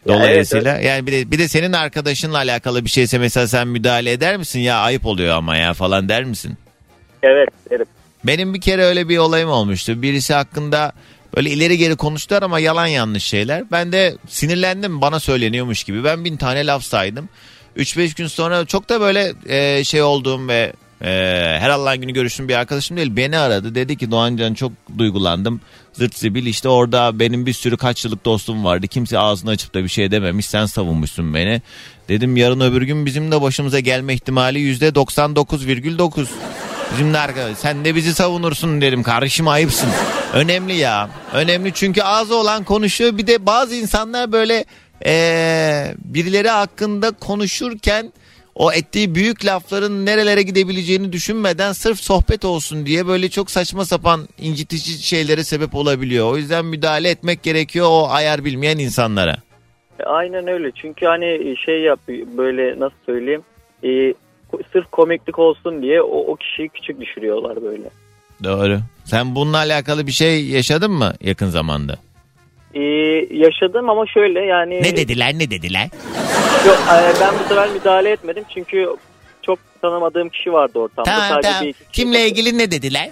[0.07, 4.13] Ya Dolayısıyla yani bir de, bir de senin arkadaşınla alakalı bir şeyse mesela sen müdahale
[4.13, 4.61] eder misin?
[4.61, 6.55] Ya ayıp oluyor ama ya falan der misin?
[7.23, 7.87] Evet derim.
[8.25, 10.03] Benim bir kere öyle bir olayım olmuştu.
[10.03, 10.93] Birisi hakkında
[11.37, 13.65] böyle ileri geri konuştular ama yalan yanlış şeyler.
[13.73, 16.05] Ben de sinirlendim bana söyleniyormuş gibi.
[16.05, 17.29] Ben bin tane laf saydım.
[17.77, 21.09] 3-5 gün sonra çok da böyle e, şey olduğum ve e,
[21.61, 23.17] her Allah'ın günü görüştüğüm bir arkadaşım değil.
[23.17, 23.75] Beni aradı.
[23.75, 25.61] Dedi ki Doğancan çok duygulandım.
[25.93, 28.87] Zırt zibil işte orada benim bir sürü kaç yıllık dostum vardı.
[28.87, 30.47] Kimse ağzını açıp da bir şey dememiş.
[30.47, 31.63] Sen savunmuşsun beni.
[32.09, 36.27] Dedim yarın öbür gün bizim de başımıza gelme ihtimali %99,9.
[36.93, 39.89] Bizim de arkadaş sen de bizi savunursun derim kardeşim ayıpsın.
[40.33, 41.11] Önemli ya.
[41.33, 43.19] Önemli çünkü ağzı olan konuşuyor.
[43.19, 44.65] Bir de bazı insanlar böyle
[45.07, 48.13] eee, birileri hakkında konuşurken
[48.55, 54.29] o ettiği büyük lafların nerelere gidebileceğini düşünmeden sırf sohbet olsun diye böyle çok saçma sapan
[54.39, 56.33] incitici şeylere sebep olabiliyor.
[56.33, 59.37] O yüzden müdahale etmek gerekiyor o ayar bilmeyen insanlara.
[60.01, 60.71] E, Aynen öyle.
[60.75, 62.01] Çünkü hani şey yap
[62.37, 63.43] böyle nasıl söyleyeyim
[63.85, 64.15] e,
[64.73, 67.91] sırf komiklik olsun diye o, o kişiyi küçük düşürüyorlar böyle.
[68.45, 68.79] Doğru.
[69.05, 71.99] Sen bununla alakalı bir şey yaşadın mı yakın zamanda?
[72.75, 72.81] E,
[73.37, 75.89] yaşadım ama şöyle yani Ne dediler ne dediler?
[76.67, 78.87] Yok, e, ben bu sefer müdahale etmedim çünkü
[79.43, 81.11] çok tanımadığım kişi vardı ortamda.
[81.11, 81.65] Tamam Sadece tamam.
[81.65, 82.29] bir Kimle vardı.
[82.29, 83.11] ilgili ne dediler?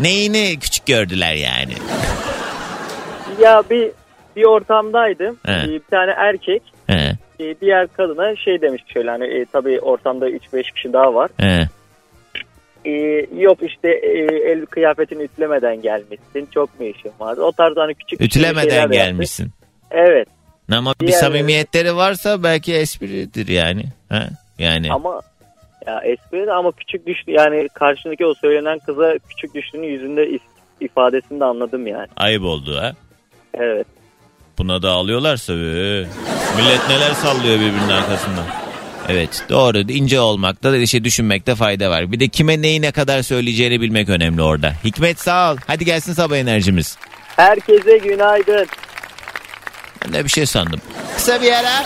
[0.00, 1.72] Neyini küçük gördüler yani?
[3.40, 3.90] Ya bir
[4.36, 5.36] bir ortamdaydım.
[5.46, 5.52] He.
[5.52, 10.28] E, Bir tane erkek He, e, diğer kadına şey demiş şöyle hani e, tabii ortamda
[10.30, 11.30] 3-5 kişi daha var.
[11.40, 11.68] he.
[12.84, 12.90] E,
[13.36, 14.18] yok işte e,
[14.50, 16.48] el kıyafetini ütülemeden gelmişsin.
[16.54, 17.42] Çok mu işin vardı?
[17.42, 19.50] O tarz hani küçük Ütülemeden gelmişsin.
[19.90, 20.28] Evet
[20.72, 23.82] Ama bir Diğerleri- samimiyetleri varsa belki espridir yani.
[24.08, 24.28] Ha?
[24.58, 25.20] Yani ama
[25.86, 30.40] ya espri ama küçük düştü yani karşındaki o söylenen kıza küçük düştüğünü yüzünde is-
[30.80, 32.06] ifadesini de anladım yani.
[32.16, 32.92] ayıp oldu ha.
[33.54, 33.86] Evet.
[34.58, 35.58] Buna da ağlıyorlarsa be.
[36.56, 38.44] Millet neler sallıyor birbirinin arkasından.
[39.08, 42.12] Evet doğru ince olmakta da şey düşünmekte fayda var.
[42.12, 44.74] Bir de kime neyi ne kadar söyleyeceğini bilmek önemli orada.
[44.84, 45.56] Hikmet sağ ol.
[45.66, 46.96] Hadi gelsin sabah enerjimiz.
[47.36, 48.66] Herkese günaydın.
[50.04, 50.80] Ben de bir şey sandım.
[51.16, 51.84] Kısa bir ara.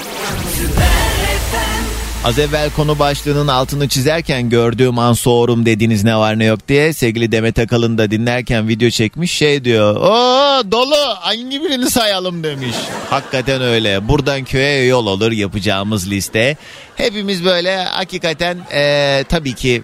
[2.25, 6.93] Az evvel konu başlığının altını çizerken gördüğüm an soğurum dediğiniz ne var ne yok diye
[6.93, 9.97] sevgili Demet Akalın da dinlerken video çekmiş şey diyor.
[9.97, 12.77] Oo dolu hangi birini sayalım demiş.
[13.11, 14.09] Hakikaten öyle.
[14.09, 16.57] Buradan köye yol olur yapacağımız liste.
[16.97, 19.83] Hepimiz böyle hakikaten eee, tabii ki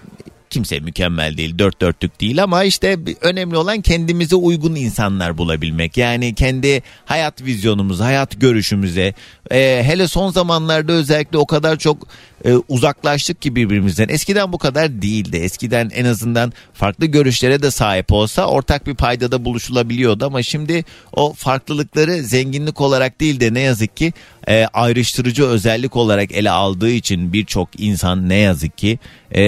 [0.55, 5.97] kimse mükemmel değil, dört dörtlük değil ama işte önemli olan kendimize uygun insanlar bulabilmek.
[5.97, 9.13] Yani kendi hayat vizyonumuza, hayat görüşümüze,
[9.51, 12.07] e, hele son zamanlarda özellikle o kadar çok
[12.45, 14.09] e, uzaklaştık ki birbirimizden.
[14.09, 15.37] Eskiden bu kadar değildi.
[15.37, 21.33] Eskiden en azından farklı görüşlere de sahip olsa ortak bir paydada buluşulabiliyordu ama şimdi o
[21.33, 24.13] farklılıkları zenginlik olarak değil de ne yazık ki
[24.47, 28.99] e, ayrıştırıcı özellik olarak ele aldığı için birçok insan ne yazık ki
[29.35, 29.41] e,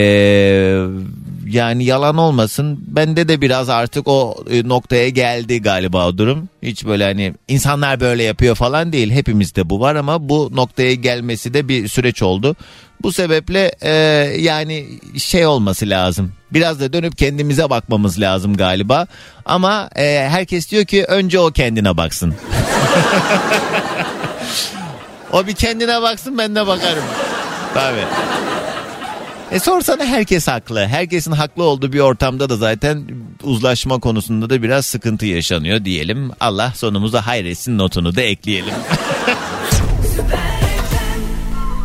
[1.47, 6.49] yani yalan olmasın bende de biraz artık o e, noktaya geldi galiba o durum.
[6.63, 11.53] Hiç böyle hani insanlar böyle yapıyor falan değil hepimizde bu var ama bu noktaya gelmesi
[11.53, 12.55] de bir süreç oldu.
[13.01, 13.91] Bu sebeple e,
[14.39, 14.85] yani
[15.17, 16.31] şey olması lazım.
[16.51, 19.07] Biraz da dönüp kendimize bakmamız lazım galiba.
[19.45, 22.35] Ama e, herkes diyor ki önce o kendine baksın.
[25.31, 27.03] o bir kendine baksın ben de bakarım.
[27.73, 28.05] Tabii.
[29.51, 30.87] E sorsana herkes haklı.
[30.87, 33.03] Herkesin haklı olduğu bir ortamda da zaten
[33.43, 36.31] uzlaşma konusunda da biraz sıkıntı yaşanıyor diyelim.
[36.39, 38.73] Allah sonumuza hayretsin notunu da ekleyelim.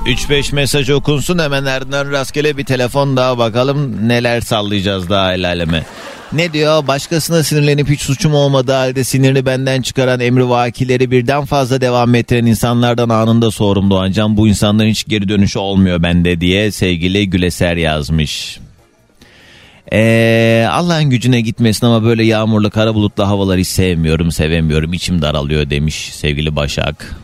[0.06, 5.84] 3-5 mesaj okunsun hemen ardından rastgele bir telefon daha bakalım neler sallayacağız daha el aleme.
[6.32, 6.86] Ne diyor?
[6.86, 12.46] Başkasına sinirlenip hiç suçum olmadığı halde sinirini benden çıkaran emri vakileri birden fazla devam ettiren
[12.46, 14.36] insanlardan anında sorum Doğancan.
[14.36, 18.60] Bu insanların hiç geri dönüşü olmuyor bende diye sevgili Güleser yazmış.
[19.92, 25.70] Ee, Allah'ın gücüne gitmesin ama böyle yağmurlu kara bulutlu havaları hiç sevmiyorum sevemiyorum içim daralıyor
[25.70, 27.16] demiş sevgili Başak.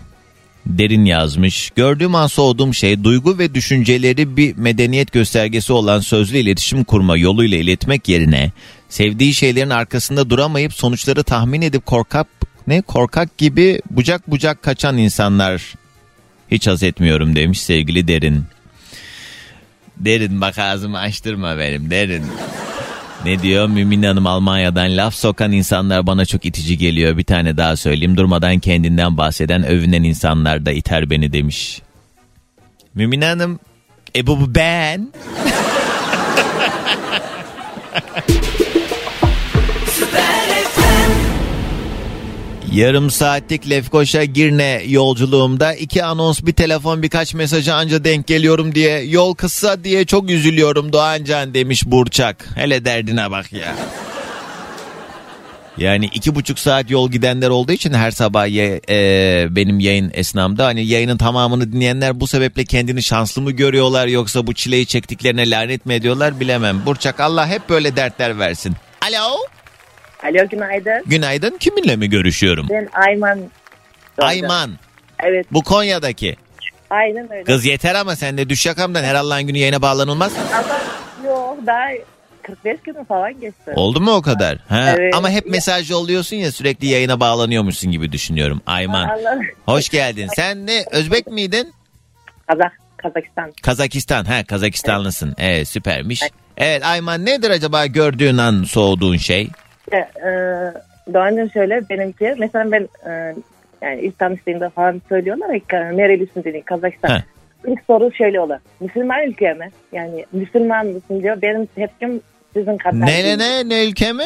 [0.68, 1.70] Derin yazmış.
[1.76, 7.58] Gördüğüm an soğuduğum şey duygu ve düşünceleri bir medeniyet göstergesi olan sözlü iletişim kurma yoluyla
[7.58, 8.52] iletmek yerine
[8.88, 12.26] sevdiği şeylerin arkasında duramayıp sonuçları tahmin edip korkak
[12.66, 15.74] ne korkak gibi bucak bucak kaçan insanlar
[16.50, 18.44] hiç haz etmiyorum demiş sevgili Derin.
[19.96, 22.24] Derin bak ağzımı açtırma benim derin.
[23.24, 27.16] Ne diyor Mümin Hanım Almanya'dan laf sokan insanlar bana çok itici geliyor.
[27.16, 31.82] Bir tane daha söyleyeyim durmadan kendinden bahseden övünen insanlar da iter beni demiş.
[32.94, 33.58] Mümin Hanım
[34.16, 35.08] e bu ben.
[42.72, 49.00] Yarım saatlik Lefkoşa Girne yolculuğumda iki anons bir telefon birkaç mesaja anca denk geliyorum diye
[49.04, 52.48] yol kısa diye çok üzülüyorum Doğancan demiş Burçak.
[52.54, 53.74] Hele derdine bak ya.
[55.78, 60.66] Yani iki buçuk saat yol gidenler olduğu için her sabah ye- e, benim yayın esnamda
[60.66, 65.86] hani yayının tamamını dinleyenler bu sebeple kendini şanslı mı görüyorlar yoksa bu çileyi çektiklerine lanet
[65.86, 66.82] mi ediyorlar bilemem.
[66.86, 68.74] Burçak Allah hep böyle dertler versin.
[69.02, 69.36] Alo.
[70.24, 71.02] Alo günaydın.
[71.06, 72.66] Günaydın kiminle mi görüşüyorum?
[72.70, 73.38] Ben Ayman.
[74.18, 74.70] Ayman.
[75.22, 76.36] Evet Bu Konya'daki.
[76.90, 77.44] aynen öyle.
[77.44, 80.32] Kız yeter ama sen de düş yakamdan her Allah'ın günü yayına bağlanılmaz.
[80.54, 80.78] Ama
[81.30, 81.86] yok daha
[82.42, 83.72] 45 gün falan geçti.
[83.76, 84.58] Oldu mu o kadar?
[84.68, 84.94] Ha.
[84.98, 85.14] Evet.
[85.14, 88.60] Ama hep mesaj yolluyorsun ya sürekli yayına bağlanıyormuşsun gibi düşünüyorum.
[88.66, 89.08] Ayman.
[89.08, 89.38] Allah.
[89.66, 90.28] Hoş geldin.
[90.36, 91.72] Sen ne Özbek miydin?
[92.48, 93.52] Kazak, Kazakistan.
[93.62, 94.24] Kazakistan.
[94.24, 95.34] Ha Kazakistanlısın.
[95.38, 96.22] Evet süpermiş.
[96.56, 99.48] Evet Ayman nedir acaba gördüğün an soğuduğun şey?
[99.92, 103.34] E, e, önce şöyle benimki mesela ben e,
[103.82, 107.08] yani ilk tanıştığımda falan söylüyorlar ya nerelisin dediğin Kazakistan.
[107.08, 107.20] Heh.
[107.66, 108.56] İlk soru şöyle olur.
[108.80, 109.70] Müslüman ülke mi?
[109.92, 111.42] Yani Müslüman mısın diyor.
[111.42, 112.20] Benim tepkim
[112.54, 114.24] sizin kadar Ne ne ne ne ülke mi?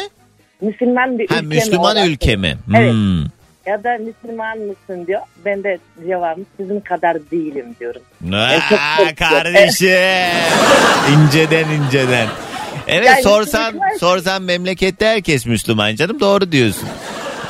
[0.61, 2.55] Müslüman bir Ha ülke mi Müslüman ülke mi?
[2.77, 2.92] Evet.
[2.92, 3.25] Hmm.
[3.66, 5.20] Ya da Müslüman mısın diyor.
[5.44, 8.03] Ben de cevabım sizin kadar değilim diyorum.
[8.35, 9.14] Aa, çok korkuyorum.
[9.14, 9.88] kardeşim.
[11.12, 12.29] inceden inceden.
[12.88, 16.88] Evet Yani sorsan Müslüman- sorsan memlekette herkes Müslüman canım doğru diyorsun.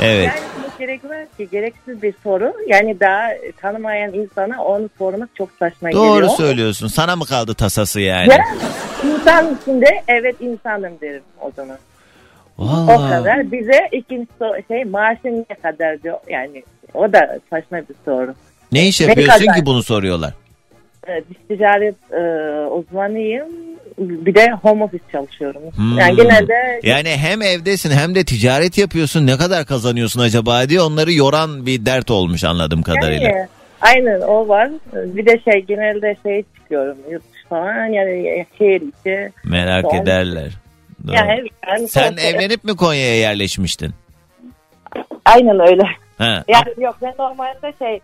[0.01, 0.27] Evet.
[0.27, 0.41] Yani
[0.75, 2.53] bu gerekmez ki gereksiz bir soru.
[2.69, 3.29] Yani daha
[3.61, 6.37] tanımayan insana onu sormak çok saçma Doğru geliyor.
[6.37, 6.87] söylüyorsun.
[6.87, 8.31] Sana mı kaldı tasası yani?
[8.33, 8.39] Ya
[9.07, 11.79] insan içinde evet insanım derim o zaman.
[12.59, 13.11] O Vallahi.
[13.13, 13.53] kadar.
[13.53, 16.19] Bize ikinci so- şey maaşın ne kadar diyor.
[16.31, 16.63] Yani
[16.95, 18.35] o da saçma bir soru.
[18.73, 19.57] Ne iş Ne yapıyorsun kadar?
[19.57, 20.33] ki bunu soruyorlar?
[21.09, 22.21] Ee, Dış ticaret e,
[22.67, 23.47] uzmanıyım.
[23.99, 25.63] Bir de home office çalışıyorum.
[25.77, 25.99] Hmm.
[25.99, 29.27] Yani genelde Yani hem evdesin hem de ticaret yapıyorsun.
[29.27, 33.29] Ne kadar kazanıyorsun acaba diye onları yoran bir dert olmuş anladığım kadarıyla.
[33.29, 33.47] Yani,
[33.81, 34.71] aynen o var.
[34.93, 39.33] Bir de şey genelde şey çıkıyorum yurt dışı falan yani şehir içi.
[39.45, 39.97] Merak Doğru.
[39.97, 40.51] ederler.
[41.07, 41.17] Doğru.
[41.17, 42.37] Yani ben Sen korkuyorum.
[42.37, 43.95] evlenip mi Konya'ya yerleşmiştin?
[45.25, 45.83] Aynen öyle.
[46.19, 46.45] Ha.
[46.49, 48.01] Yani yok ben normalde şey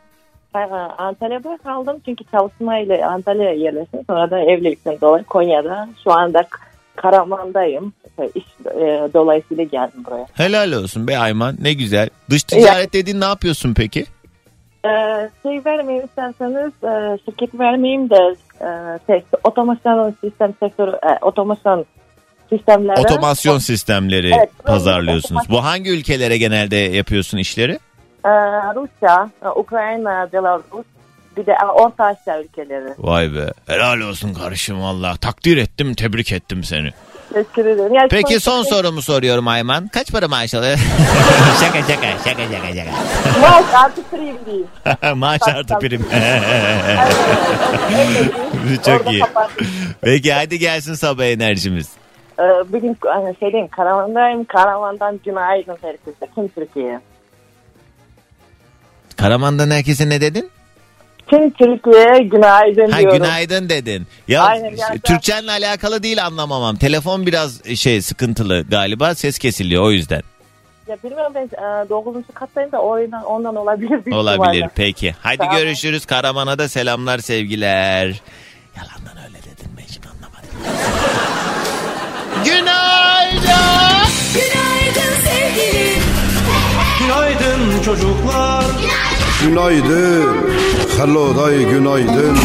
[0.99, 4.01] Antalya'da kaldım çünkü çalışmayla Antalya'ya yerleştim.
[4.07, 6.45] Sonra da evlilikten dolayı Konya'da şu anda
[6.97, 7.93] Karaman'dayım.
[8.17, 10.27] Şey, İş e, dolayısıyla geldim buraya.
[10.35, 12.09] Helal olsun be Ayman ne güzel.
[12.31, 14.07] Dış ticaret dediğin ne yapıyorsun peki?
[14.85, 18.69] Ee, şey vermeyeyim isterseniz e, şirket vermeyeyim de e,
[19.07, 21.87] şey, otomasyon sistem sektörü e, otomasyon
[22.49, 25.43] sistemleri Otomasyon sistemleri Evet, pazarlıyorsunuz.
[25.51, 27.79] Bu hangi ülkelere genelde yapıyorsun işleri?
[28.25, 28.29] E,
[28.75, 30.65] Rusya, e, Ukrayna, Belarus
[31.37, 32.95] bir de e, Orta Asya ülkeleri.
[32.99, 33.53] Vay be.
[33.67, 35.17] Helal olsun kardeşim valla.
[35.17, 36.91] Takdir ettim, tebrik ettim seni.
[37.33, 37.95] Teşekkür ederim.
[37.95, 39.89] Yani Peki son sonuçta- sorumu soruyorum Ayman.
[39.89, 40.79] Kaç para maaş alıyor?
[41.61, 42.91] şaka şaka şaka şaka şaka.
[43.41, 44.67] Maaş artı prim değil.
[45.17, 46.07] maaş artı prim.
[48.87, 49.21] Çok orada iyi.
[49.21, 49.67] kapattım.
[50.01, 51.89] Peki hadi gelsin sabah enerjimiz.
[52.41, 54.45] Ee, bugün hani şey diyeyim Karaman'dayım.
[54.45, 56.27] Karaman'dan günaydın herkese.
[56.35, 57.01] Tüm Türkiye.
[59.19, 60.51] Karaman'dan herkese ne dedin?
[61.27, 63.19] Tüm Türkiye'ye günaydın Ha diyorum.
[63.19, 64.07] günaydın dedin.
[64.29, 66.77] Ya Aynen, Türkçenle alakalı değil anlamamam.
[66.77, 69.15] Telefon biraz şey sıkıntılı galiba.
[69.15, 70.23] Ses kesiliyor o yüzden.
[70.89, 71.45] Ya bilmiyorum ben
[71.85, 72.15] e, 9.
[72.35, 73.91] kattayım da o yüzden ondan olabilir.
[74.05, 74.71] büyük Olabilir ihtimalle.
[74.75, 75.15] peki.
[75.23, 75.57] Hadi Tamam.
[75.57, 76.07] görüşürüz.
[76.07, 78.07] Karaman'a da selamlar sevgiler.
[78.77, 80.49] Yalandan öyle dedim ben şimdi anlamadım.
[82.45, 83.43] Günaydın.
[84.35, 84.68] Günaydın.
[86.99, 88.65] Günaydın çocuklar
[89.43, 90.37] Günaydın.
[90.99, 92.37] Hello day günaydın.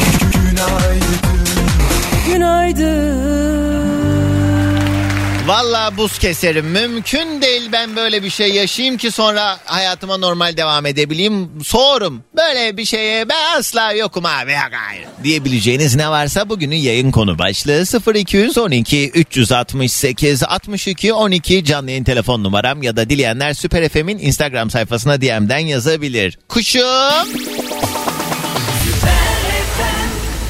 [5.47, 6.65] Valla buz keserim.
[6.65, 11.49] Mümkün değil ben böyle bir şey yaşayayım ki sonra hayatıma normal devam edebileyim.
[11.63, 12.23] Soğurum.
[12.37, 14.53] Böyle bir şeye ben asla yokum abi.
[14.53, 15.05] Hayır.
[15.23, 17.83] Diyebileceğiniz ne varsa bugünün yayın konu başlığı
[18.15, 25.21] 0212 368 62 12 canlı yayın telefon numaram ya da dileyenler Süper FM'in Instagram sayfasına
[25.21, 26.39] DM'den yazabilir.
[26.49, 26.83] Kuşum.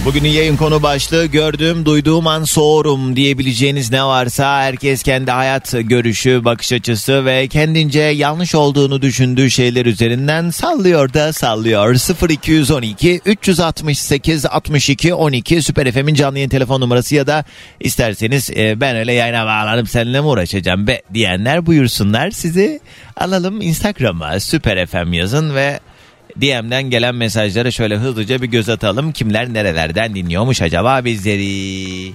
[0.06, 6.46] Bugünün yayın konu başlığı gördüğüm, duyduğum an soğurum diyebileceğiniz ne varsa herkes kendi hayat görüşü,
[6.46, 11.96] bakış açısı ve kendince yanlış olduğunu düşündüğü şeyler üzerinden sallıyor da sallıyor.
[12.30, 17.46] 0212 368 62 12 Süper FM'in canlı yayın telefon numarası ya da
[17.80, 22.32] isterseniz e, ben öyle yayına bağlanıp seninle mi uğraşacağım be diyenler buyursunlar.
[22.32, 22.80] Sizi
[23.18, 25.80] alalım Instagram'a Süper FM yazın ve
[26.42, 29.12] DM'den gelen mesajlara şöyle hızlıca bir göz atalım.
[29.12, 32.14] Kimler nerelerden dinliyormuş acaba bizleri?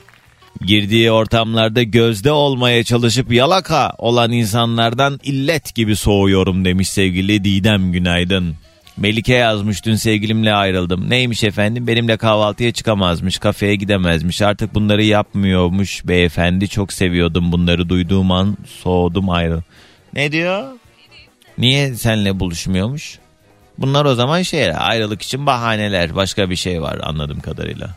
[0.60, 8.54] Girdiği ortamlarda gözde olmaya çalışıp yalaka olan insanlardan illet gibi soğuyorum demiş sevgili Didem Günaydın.
[8.96, 11.10] Melike yazmış dün sevgilimle ayrıldım.
[11.10, 18.30] Neymiş efendim benimle kahvaltıya çıkamazmış kafeye gidemezmiş artık bunları yapmıyormuş beyefendi çok seviyordum bunları duyduğum
[18.30, 19.62] an soğudum ayrı.
[20.14, 20.64] Ne diyor?
[21.58, 23.18] Niye senle buluşmuyormuş?
[23.78, 27.90] Bunlar o zaman şey ayrılık için bahaneler başka bir şey var anladığım kadarıyla.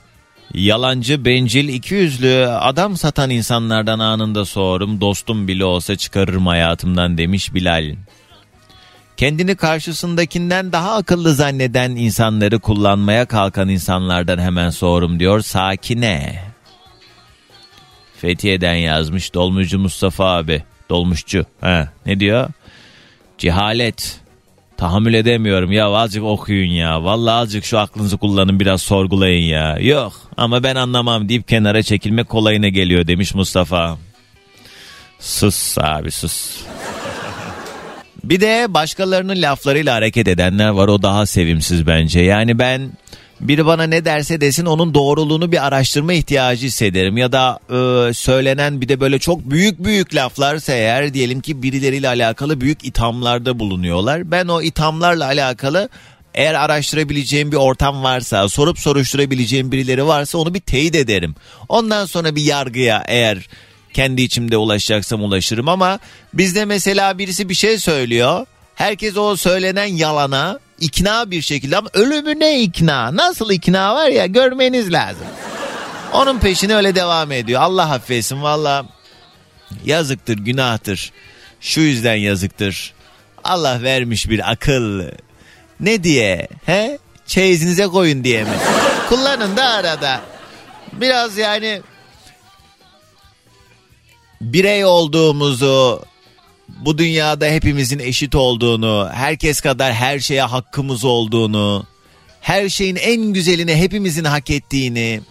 [0.54, 5.02] Yalancı, bencil, ikiyüzlü adam satan insanlardan anında soğurum.
[5.02, 7.96] Dostum bile olsa çıkarırım hayatımdan demiş Bilal.
[9.18, 16.44] Kendini karşısındakinden daha akıllı zanneden insanları kullanmaya kalkan insanlardan hemen soğurum diyor Sakine.
[18.18, 20.64] Fethiye'den yazmış Dolmuşçu Mustafa abi.
[20.90, 21.46] Dolmuşçu.
[21.62, 22.50] Ha, ne diyor?
[23.38, 24.21] Cehalet.
[24.82, 27.04] Tahammül edemiyorum ya azıcık okuyun ya.
[27.04, 29.78] Vallahi azıcık şu aklınızı kullanın biraz sorgulayın ya.
[29.80, 33.98] Yok ama ben anlamam deyip kenara çekilmek kolayına geliyor demiş Mustafa.
[35.20, 36.64] Sus abi sus.
[38.24, 42.22] Bir de başkalarının laflarıyla hareket edenler var o daha sevimsiz bence.
[42.22, 42.92] Yani ben
[43.42, 47.18] biri bana ne derse desin onun doğruluğunu bir araştırma ihtiyacı hissederim.
[47.18, 52.08] Ya da e, söylenen bir de böyle çok büyük büyük laflarsa eğer diyelim ki birileriyle
[52.08, 54.32] alakalı büyük ithamlarda bulunuyorlar.
[54.32, 55.90] Ben o ithamlarla alakalı
[56.34, 61.36] eğer araştırabileceğim bir ortam varsa, sorup soruşturabileceğim birileri varsa onu bir teyit ederim.
[61.70, 63.48] Ondan sonra bir yargıya eğer
[63.94, 66.00] kendi içimde ulaşacaksam ulaşırım ama
[66.34, 68.46] bizde mesela birisi bir şey söylüyor.
[68.76, 73.16] Herkes o söylenen yalana ikna bir şekilde ama ölümüne ikna.
[73.16, 75.28] Nasıl ikna var ya görmeniz lazım.
[76.14, 77.62] Onun peşine öyle devam ediyor.
[77.62, 78.86] Allah affetsin valla
[79.86, 81.12] yazıktır günahtır.
[81.62, 82.94] Şu yüzden yazıktır.
[83.44, 85.04] Allah vermiş bir akıl.
[85.80, 86.48] Ne diye?
[86.66, 87.00] He?
[87.28, 88.50] Çeyizinize koyun diye mi?
[89.10, 90.22] Kullanın da arada.
[90.94, 91.82] Biraz yani
[94.42, 96.04] birey olduğumuzu,
[96.80, 101.86] bu dünyada hepimizin eşit olduğunu, herkes kadar her şeye hakkımız olduğunu,
[102.42, 105.22] her şeyin en güzelini hepimizin hak ettiğini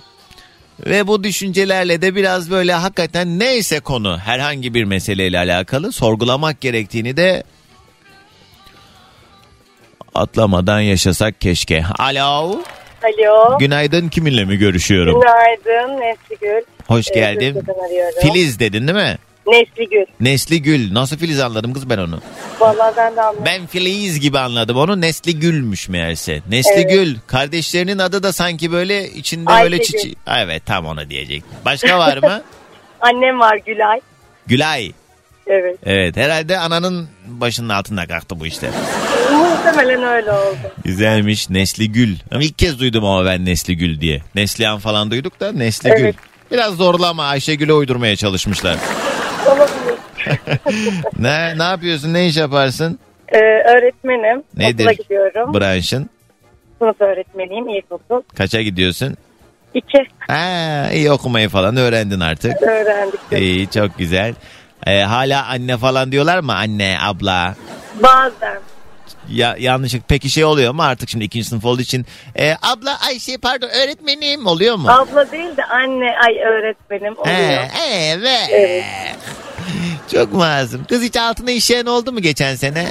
[0.87, 7.16] ve bu düşüncelerle de biraz böyle hakikaten neyse konu herhangi bir meseleyle alakalı sorgulamak gerektiğini
[7.16, 7.42] de
[10.14, 11.85] atlamadan yaşasak keşke.
[11.98, 12.61] Alo.
[13.05, 13.59] Alo.
[13.59, 15.20] Günaydın kiminle mi görüşüyorum?
[15.20, 16.62] Günaydın Nesligül.
[16.87, 17.62] Hoş Ee, geldin.
[18.22, 19.18] Filiz dedin değil mi?
[19.46, 20.05] Nesligül.
[20.20, 20.94] Nesli Gül.
[20.94, 22.20] Nasıl Filiz anladım kız ben onu?
[22.61, 23.44] Vallahi ben de anlamadım.
[23.46, 25.00] Ben Filiz gibi anladım onu.
[25.00, 26.40] Nesli Gül'müş meğerse.
[26.50, 26.90] Nesli Evet.
[26.90, 27.16] Gül.
[27.26, 29.72] Kardeşlerinin adı da sanki böyle içinde Ayşegül.
[29.72, 30.14] böyle çiçi.
[30.24, 31.59] Ha, Evet tam onu diyecektim.
[31.64, 32.42] Başka var mı?
[33.00, 34.00] Annem var Gülay.
[34.46, 34.92] Gülay.
[35.46, 35.76] Evet.
[35.87, 38.70] Evet herhalde ananın başının altında kalktı bu işte.
[39.33, 40.57] Muhtemelen öyle oldu.
[40.85, 42.16] Güzelmiş Nesli Gül.
[42.33, 44.22] Ama ilk kez duydum ama ben Nesli Gül diye.
[44.35, 46.00] Neslihan falan duyduk da Nesli Gül.
[46.00, 46.14] Evet.
[46.53, 48.76] Biraz zorlu ama Ayşegül'e uydurmaya çalışmışlar.
[51.18, 52.14] Ne ne yapıyorsun?
[52.14, 52.98] Ne iş yaparsın?
[53.28, 54.42] Ee, öğretmenim.
[54.56, 54.84] Nedir?
[54.84, 55.54] Okula gidiyorum.
[55.54, 56.10] Branşın.
[56.78, 57.68] Sınıf öğretmeniyim.
[57.68, 58.22] İlkokul.
[58.36, 59.16] Kaça gidiyorsun?
[59.74, 60.06] İki.
[60.28, 62.62] Ha, iyi okumayı falan öğrendin artık.
[62.62, 63.20] Öğrendik.
[63.32, 64.34] İyi çok güzel.
[64.86, 66.54] Ee, hala anne falan diyorlar mı?
[66.54, 67.54] Anne, abla.
[68.02, 68.58] Bazen.
[69.28, 72.06] Ya yanlışlık peki şey oluyor mu artık şimdi ikinci sınıf olduğu için?
[72.38, 74.90] Ee, abla Ayşe pardon öğretmenim oluyor mu?
[74.90, 77.36] Abla değil de anne ay öğretmenim oluyor.
[77.36, 78.48] He, evet.
[78.50, 78.84] Evet.
[80.12, 80.85] Çok mazlum.
[80.88, 82.87] Kız hiç altına işleyen oldu mu geçen sene?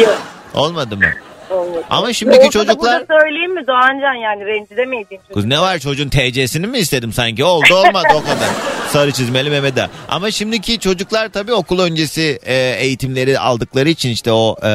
[0.00, 0.22] Yok.
[0.54, 1.04] Olmadı mı?
[1.50, 1.84] Olmadı.
[1.90, 3.00] Ama şimdiki Olsa da çocuklar...
[3.00, 5.18] Burada söyleyeyim mi Doğancan yani rencide miydin?
[5.34, 7.44] Kız ne var çocuğun TC'sini mi istedim sanki?
[7.44, 8.48] Oldu olmadı o kadar.
[8.88, 9.90] Sarı çizmeli Mehmet Ağa.
[10.08, 14.70] Ama şimdiki çocuklar tabii okul öncesi e, eğitimleri aldıkları için işte o e,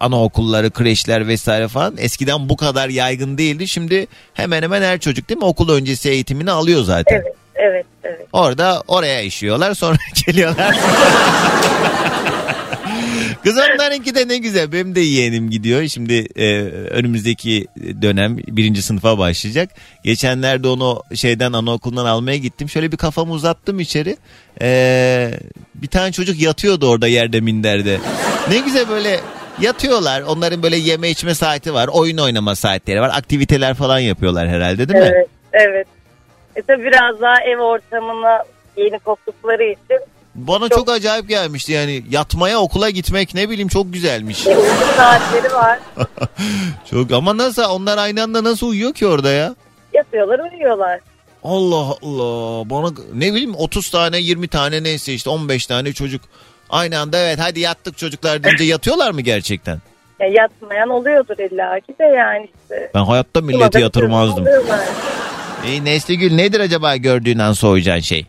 [0.00, 3.68] anaokulları, kreşler vesaire falan eskiden bu kadar yaygın değildi.
[3.68, 7.22] Şimdi hemen hemen her çocuk değil mi okul öncesi eğitimini alıyor zaten.
[7.24, 8.26] Evet, evet, evet.
[8.32, 9.96] Orada oraya işiyorlar sonra
[10.26, 10.76] geliyorlar.
[13.44, 14.72] Kız onlarınki de ne güzel.
[14.72, 15.88] Benim de yeğenim gidiyor.
[15.88, 17.66] Şimdi e, önümüzdeki
[18.02, 19.70] dönem birinci sınıfa başlayacak.
[20.04, 22.68] Geçenlerde onu şeyden anaokulundan almaya gittim.
[22.68, 24.16] Şöyle bir kafamı uzattım içeri.
[24.62, 25.30] E,
[25.74, 27.98] bir tane çocuk yatıyordu orada yerde minderde.
[28.50, 29.20] Ne güzel böyle
[29.60, 30.22] yatıyorlar.
[30.22, 31.88] Onların böyle yeme içme saati var.
[31.92, 33.10] Oyun oynama saatleri var.
[33.14, 35.10] Aktiviteler falan yapıyorlar herhalde değil mi?
[35.14, 35.86] Evet, Evet.
[36.56, 38.44] E tabi biraz daha ev ortamına
[38.76, 40.00] yeni koptukları için
[40.34, 44.46] Bana çok, acayip gelmişti yani yatmaya okula gitmek ne bileyim çok güzelmiş.
[44.46, 45.78] e, uyku saatleri var.
[46.90, 49.54] Çok ama nasıl onlar aynı anda nasıl uyuyor ki orada ya?
[49.92, 51.00] Yatıyorlar uyuyorlar.
[51.44, 56.22] Allah Allah bana ne bileyim 30 tane 20 tane neyse işte 15 tane çocuk
[56.70, 59.78] aynı anda evet hadi yattık çocuklar deyince yatıyorlar mı gerçekten?
[60.20, 62.90] Ya yatmayan oluyordur illa ki de yani işte.
[62.94, 64.42] Ben hayatta milleti Bulamadık yatırmazdım.
[64.42, 64.80] oluyorlar.
[65.66, 68.26] İyi Nesli Gül nedir acaba gördüğün an soğuyacağın şey?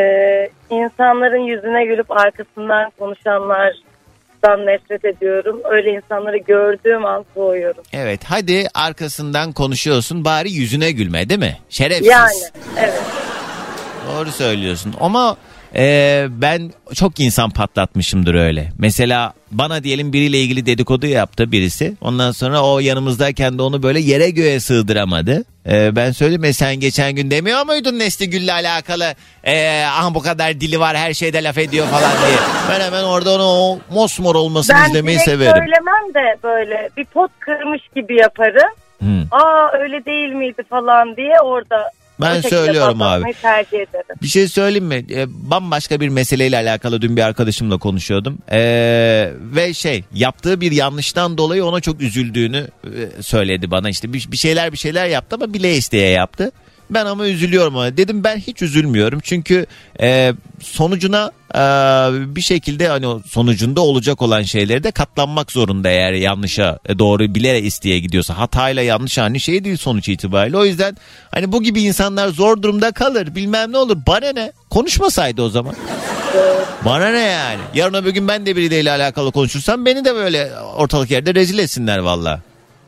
[0.00, 5.60] Ee, insanların yüzüne gülüp arkasından konuşanlardan nefret ediyorum.
[5.70, 7.82] Öyle insanları gördüğüm an soğuyorum.
[7.92, 11.56] Evet hadi arkasından konuşuyorsun bari yüzüne gülme değil mi?
[11.68, 12.06] Şerefsiz.
[12.06, 12.32] Yani
[12.78, 13.02] evet.
[14.08, 15.36] Doğru söylüyorsun ama
[15.76, 18.72] e, ben çok insan patlatmışımdır öyle.
[18.78, 21.94] Mesela bana diyelim biriyle ilgili dedikodu yaptı birisi.
[22.00, 25.44] Ondan sonra o yanımızdayken de onu böyle yere göğe sığdıramadı.
[25.70, 29.14] E, ben söyleyeyim "E, sen geçen gün demiyor muydun Nesli Gül'le alakalı?
[29.44, 32.38] E, ah bu kadar dili var her şeyde laf ediyor falan diye.
[32.70, 35.52] Ben hemen orada onu o mosmor olmasını Ben izlemeyi severim.
[35.52, 38.70] söylemem de böyle bir pot kırmış gibi yaparım.
[38.98, 39.22] Hmm.
[39.30, 44.16] Aa öyle değil miydi falan diye orada Ben o söylüyorum patlatmayı tercih ederim.
[44.22, 45.04] Bir şey söyleyeyim mi?
[45.10, 48.38] Ee, bambaşka bir meseleyle alakalı dün bir arkadaşımla konuşuyordum.
[48.50, 53.88] Ee, ve şey yaptığı bir yanlıştan dolayı ona çok üzüldüğünü e, söyledi bana.
[53.88, 56.52] İşte bir, bir şeyler bir şeyler yaptı ama bile isteye yaptı.
[56.90, 57.96] Ben ama üzülüyorum ona.
[57.96, 59.20] Dedim ben hiç üzülmüyorum.
[59.22, 59.66] Çünkü
[60.00, 61.58] e, sonucuna e,
[62.36, 67.62] bir şekilde hani sonucunda olacak olan şeyleri de katlanmak zorunda eğer yanlışa e, doğru bile
[67.62, 68.38] isteye gidiyorsa.
[68.38, 70.56] Hatayla yanlış aynı şey değil sonuç itibariyle.
[70.56, 70.96] O yüzden
[71.30, 73.34] hani bu gibi insanlar zor durumda kalır.
[73.34, 73.96] Bilmem ne olur.
[74.06, 74.52] Bana ne?
[74.70, 75.74] Konuşmasaydı o zaman.
[76.84, 77.60] Bana ne yani?
[77.74, 81.98] Yarın öbür gün ben de biriyle alakalı konuşursam beni de böyle ortalık yerde rezil etsinler
[81.98, 82.40] valla.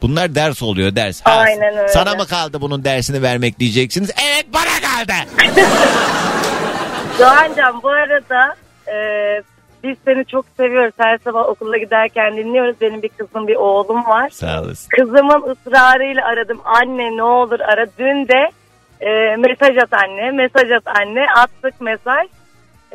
[0.03, 1.20] Bunlar ders oluyor ders.
[1.24, 1.88] Ha, Aynen öyle.
[1.88, 4.11] Sana mı kaldı bunun dersini vermek diyeceksiniz?
[4.24, 5.12] Evet bana kaldı.
[7.18, 8.55] Doğancan bu arada
[8.88, 8.97] e,
[9.84, 10.94] biz seni çok seviyoruz.
[10.99, 12.76] Her sabah okula giderken dinliyoruz.
[12.80, 14.30] Benim bir kızım bir oğlum var.
[14.30, 14.88] Sağ olasın.
[14.88, 16.61] Kızımın ısrarıyla aradım.
[16.64, 17.86] Anne ne olur ara.
[17.99, 18.51] Dün de
[19.01, 21.26] e, mesaj at anne, mesaj at anne.
[21.36, 22.26] Attık mesaj.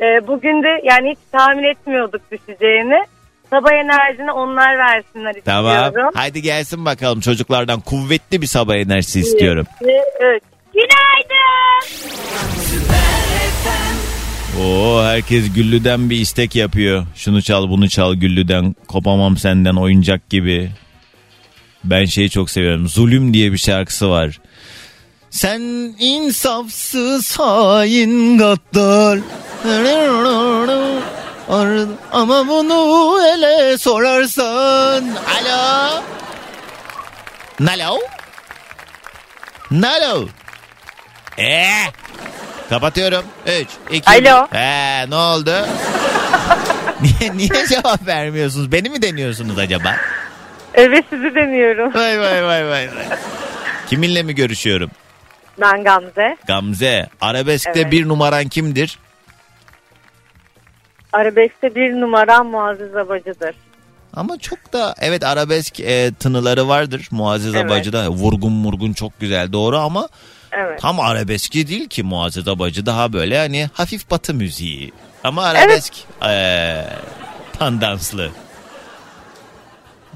[0.00, 3.02] E, bugün de yani hiç tahmin etmiyorduk düşeceğini.
[3.52, 5.84] Sabah enerjini onlar versinler Tamam.
[5.84, 6.10] istiyorum.
[6.14, 9.66] Haydi gelsin bakalım çocuklardan kuvvetli bir sabah enerjisi istiyorum.
[9.80, 9.92] İki,
[10.36, 10.42] üç.
[10.74, 11.86] Günaydın.
[14.62, 17.06] Oo herkes Güllü'den bir istek yapıyor.
[17.14, 18.74] Şunu çal bunu çal Güllü'den.
[18.88, 20.70] Kopamam senden oyuncak gibi.
[21.84, 22.88] Ben şeyi çok seviyorum.
[22.88, 24.40] Zulüm diye bir şarkısı var.
[25.30, 25.60] Sen
[25.98, 29.18] insafsız hain gaddar.
[32.12, 35.04] Ama bunu ele sorarsan.
[35.04, 36.02] Alo.
[37.60, 37.98] Nalo.
[39.70, 40.28] Nalo.
[41.38, 41.92] Eee.
[42.68, 43.24] Kapatıyorum.
[43.46, 44.46] 3, 2, Alo.
[44.50, 45.54] He, ne oldu?
[47.00, 48.72] niye, niye cevap vermiyorsunuz?
[48.72, 49.96] Beni mi deniyorsunuz acaba?
[50.74, 51.94] Evet sizi deniyorum.
[51.94, 52.88] Vay vay vay vay.
[52.88, 52.88] vay.
[53.88, 54.90] Kiminle mi görüşüyorum?
[55.60, 56.36] Ben Gamze.
[56.46, 57.08] Gamze.
[57.20, 57.92] Arabeskte Evet.
[57.92, 58.98] bir numaran kimdir?
[61.12, 63.54] Arabeskte bir numara Muazzez Abacı'dır.
[64.14, 67.64] Ama çok da evet arabesk e, tınıları vardır Muazzez Evet.
[67.66, 68.08] Abacı'da.
[68.08, 70.08] Vurgun murgun çok güzel doğru ama
[70.52, 70.80] Evet.
[70.80, 74.92] tam arabeski değil ki Muazzez Abacı daha böyle hani hafif batı müziği.
[75.24, 75.94] Ama arabesk
[76.28, 76.74] e,
[77.58, 78.30] tandanslı.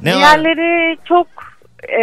[0.02, 0.20] Ne var?
[0.20, 1.26] Diğerleri çok
[1.88, 2.00] e,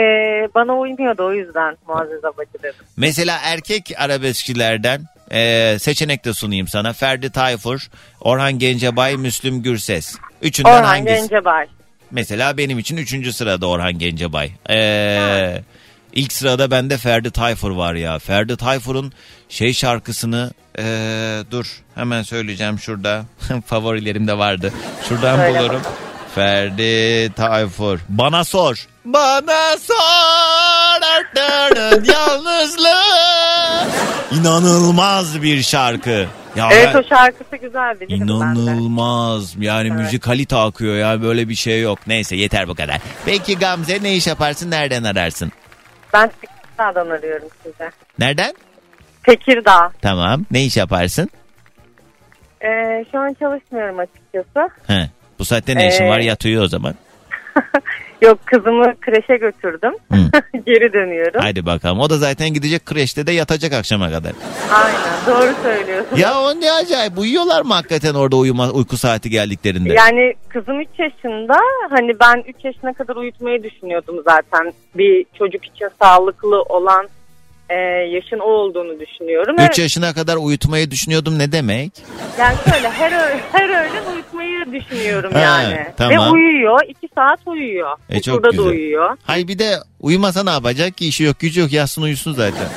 [0.55, 2.85] bana uymuyordu o yüzden Muazzez Abacı dedim.
[2.97, 5.01] Mesela erkek arabeskçilerden
[5.33, 6.93] e, seçenek de sunayım sana.
[6.93, 7.89] Ferdi Tayfur,
[8.21, 10.15] Orhan Gencebay, Müslüm Gürses.
[10.41, 11.15] Üçünden Orhan hangisi?
[11.15, 11.67] Gencebay.
[12.11, 14.51] Mesela benim için üçüncü sırada Orhan Gencebay.
[14.69, 15.61] Ee,
[16.13, 18.19] ilk sırada bende Ferdi Tayfur var ya.
[18.19, 19.13] Ferdi Tayfur'un
[19.49, 21.65] şey şarkısını ee, dur
[21.95, 23.25] hemen söyleyeceğim şurada.
[23.65, 24.73] Favorilerimde vardı.
[25.09, 25.81] Şuradan Söyle bulurum.
[26.35, 27.99] Ferdi Tayfur.
[28.09, 28.87] Bana sor.
[29.05, 30.73] Bana sor
[32.03, 33.52] yalnızlığı.
[34.31, 36.25] İnanılmaz bir şarkı.
[36.55, 38.25] Ya Evet ben- o şarkısı güzel bilirim ben.
[38.25, 39.55] İnanılmaz.
[39.59, 41.99] Yani müzik kalite akıyor ya böyle bir şey yok.
[42.07, 43.01] Neyse yeter bu kadar.
[43.25, 45.51] Peki Gamze ne iş yaparsın nereden ararsın?
[46.13, 47.91] Ben Tekirdağ'dan arıyorum size.
[48.19, 48.53] Nereden?
[49.23, 49.91] Tekirdağ.
[50.01, 50.45] Tamam.
[50.51, 51.29] Ne iş yaparsın?
[52.61, 54.69] Ee, şu an çalışmıyorum açıkçası.
[54.87, 55.09] He.
[55.39, 56.19] Bu saatte ne işin Ee, var?
[56.19, 56.95] Yat uyu o zaman.
[58.23, 59.93] Yok kızımı kreşe götürdüm.
[60.11, 60.17] Hı.
[60.65, 61.41] Geri dönüyorum.
[61.43, 61.99] Hadi bakalım.
[61.99, 64.31] O da zaten gidecek kreşte de yatacak akşama kadar.
[64.73, 66.17] Aynen doğru söylüyorsun.
[66.17, 67.17] Ya o ne acayip.
[67.17, 69.93] Uyuyorlar mı hakikaten orada uyuma, uyku saati geldiklerinde?
[69.93, 71.57] Yani kızım 3 yaşında.
[71.89, 74.73] Hani ben 3 yaşına kadar uyutmayı düşünüyordum zaten.
[74.95, 77.07] Bir çocuk için sağlıklı olan
[77.69, 77.75] e,
[78.11, 79.55] yaşın o olduğunu düşünüyorum.
[79.55, 81.91] 3 Evet, yaşına kadar uyutmayı düşünüyordum ne demek?
[82.39, 84.12] yani şöyle her, ö- her öğlen
[84.73, 85.85] düşünüyorum Ha, yani.
[85.97, 86.17] tamam.
[86.27, 86.79] Ve uyuyor.
[86.87, 87.97] 2 saat uyuyor.
[88.09, 88.65] E, çok Okulda da güzel.
[88.65, 89.17] uyuyor.
[89.23, 92.67] Hay bir de uyumasa ne yapacak ki işi yok gücü yok yatsın uyusun zaten.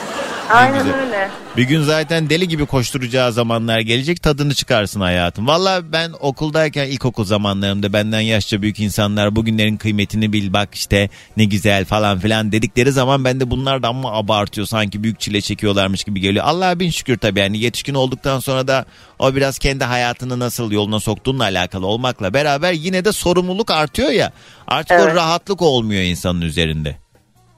[0.51, 1.01] Aynen güzel.
[1.01, 1.31] öyle.
[1.57, 5.47] Bir gün zaten deli gibi koşturacağı zamanlar gelecek tadını çıkarsın hayatım.
[5.47, 11.45] Valla ben okuldayken ilkokul zamanlarımda benden yaşça büyük insanlar bugünlerin kıymetini bil bak işte ne
[11.45, 16.05] güzel falan filan dedikleri zaman ben de bunlar da amma abartıyor sanki büyük çile çekiyorlarmış
[16.05, 16.45] gibi geliyor.
[16.49, 18.85] Allah'a bin şükür tabii yani yetişkin olduktan sonra da
[19.19, 24.33] o biraz kendi hayatını nasıl yoluna soktuğunla alakalı olmakla beraber yine de sorumluluk artıyor ya.
[24.69, 25.15] Artık o Evet.
[25.15, 26.97] rahatlık olmuyor insanın üzerinde.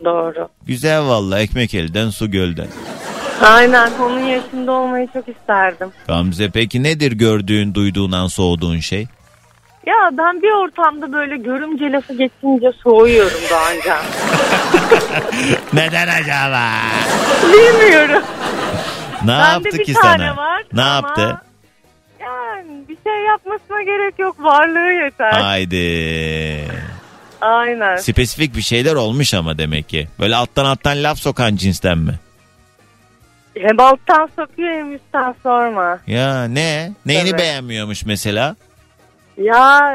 [0.04, 0.48] Doğru.
[0.66, 2.66] Güzel valla ekmek elden su gölden.
[3.42, 5.88] Aynen onun yaşında olmayı çok isterdim.
[6.06, 9.06] Gamze peki nedir gördüğün, duyduğundan soğuduğun şey?
[9.86, 14.04] Ya ben bir ortamda böyle görümce lafı geçince soğuyorum Doğancan.
[15.72, 16.62] Neden acaba?
[17.52, 18.22] Bilmiyorum.
[19.24, 20.36] Ne Bende yaptı ki sana?
[20.36, 21.40] var ne ama yaptı?
[22.20, 24.36] Yani bir şey yapmasına gerek yok.
[24.44, 25.32] Varlığı yeter.
[25.32, 26.64] Haydi.
[27.40, 27.96] Aynen.
[27.96, 30.08] Spesifik bir şeyler olmuş ama demek ki.
[30.20, 32.14] Böyle alttan alttan laf sokan cinsten mi?
[33.54, 35.98] Hem alttan sokuyor hem üstten sorma.
[36.06, 36.92] Ya ne?
[37.06, 37.38] Neyini Evet.
[37.40, 38.56] beğenmiyormuş mesela?
[39.36, 39.92] Ya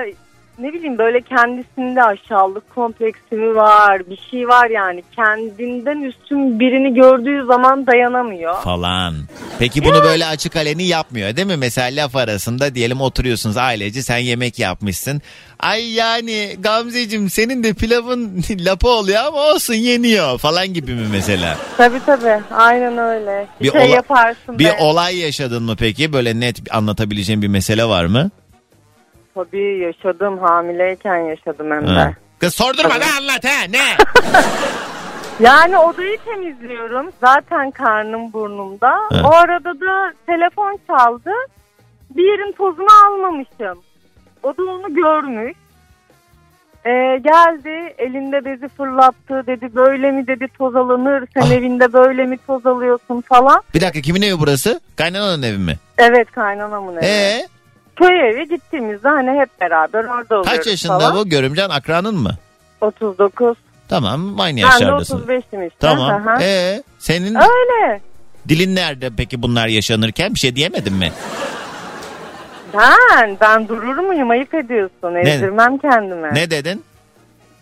[0.59, 4.09] ne bileyim böyle kendisinde aşağılık kompleksi mi var?
[4.09, 5.03] Bir şey var yani.
[5.15, 8.55] Kendinden üstün birini gördüğü zaman dayanamıyor.
[8.61, 9.13] Falan.
[9.59, 11.57] Peki bunu böyle açık aleni yapmıyor değil mi?
[11.57, 15.21] Mesela laf arasında diyelim oturuyorsunuz ailece sen yemek yapmışsın.
[15.59, 21.57] Ay yani Gamzeciğim senin de pilavın lapa oluyor ama olsun yeniyor falan gibi mi mesela?
[21.77, 22.39] Tabii tabii.
[22.51, 23.47] Aynen öyle.
[23.61, 24.77] Bir, Bir şey ola- yaparsın Bir be.
[24.79, 26.13] olay yaşadın mı peki?
[26.13, 28.31] Böyle net anlatabileceğin bir mesele var mı?
[29.35, 30.37] Tabii yaşadım.
[30.37, 31.91] Hamileyken yaşadım hem de.
[31.99, 32.13] Ha.
[32.39, 33.97] Kız sordurma ne anlat ha ne?
[35.39, 37.11] Yani odayı temizliyorum.
[37.21, 38.89] Zaten karnım burnumda.
[38.89, 39.21] Ha.
[39.25, 41.31] O arada da telefon çaldı.
[42.15, 43.83] Bir yerin tozunu almamışım.
[44.43, 45.53] O da onu görmüş.
[46.85, 46.91] Ee,
[47.23, 51.51] geldi elinde bezi fırlattı dedi böyle mi dedi toz alınır sen Ah.
[51.51, 53.61] evinde böyle mi toz alıyorsun falan.
[53.73, 54.79] Bir dakika kimin evi burası?
[54.97, 55.75] Kaynananın evi mi?
[55.97, 57.05] Evet kaynanamın evi.
[57.05, 57.47] Ee,
[57.95, 61.15] Köy evi gittiğimizde hani hep beraber orada oluyoruz kaç yaşında falan.
[61.15, 61.29] bu?
[61.29, 62.31] Görümcan akranın mı?
[62.81, 63.57] 39.
[63.89, 65.19] Tamam aynı Ben de yaşlardasın.
[65.19, 65.77] 35'im işte.
[65.79, 66.27] Tamam.
[66.27, 66.43] Aha.
[66.43, 68.01] Ee, senin Öyle.
[68.49, 70.33] dilin nerede peki bunlar yaşanırken?
[70.33, 71.11] Bir şey diyemedin mi?
[72.77, 74.29] Ben, ben durur muyum?
[74.29, 75.15] Ayıp ediyorsun.
[75.15, 76.33] Ezdirmem kendime.
[76.33, 76.83] Ne dedin?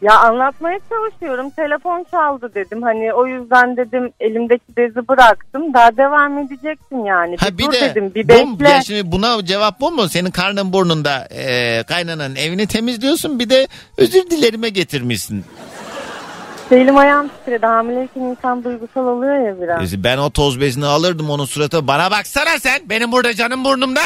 [0.02, 1.49] Ya anlatmaya çalışıyorum.
[1.49, 2.82] Telefon çaldı dedim.
[2.82, 5.74] Hani o yüzden dedim elimdeki bezi bıraktım.
[5.74, 7.36] Daha devam edeceksin yani.
[7.39, 8.12] Ha bir dur de dedim.
[8.16, 8.70] Bir bu, bekle.
[8.70, 10.10] ya şimdi buna cevap bu mu?
[10.10, 15.45] Senin karnın burnunda e, kaynananın evini temizliyorsun bir de özür dilerime getirmişsin.
[16.72, 17.66] Elim ayağım titredi.
[17.66, 19.93] Hamileyken insan duygusal oluyor ya biraz.
[19.93, 21.88] E, Ben o toz bezini alırdım onun surata.
[21.88, 22.80] Bana baksana sen.
[22.89, 24.02] Benim burada canım burnumda.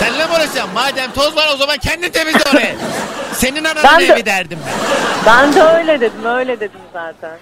[0.00, 0.70] Seninle mi uğraşacağım?
[0.74, 2.74] Madem toz var o zaman kendin temizle orayı.
[3.40, 4.74] Senin ananın Ben de- evi derdim ben.
[5.26, 6.24] Ben de öyle dedim.
[6.24, 7.38] Öyle dedim zaten.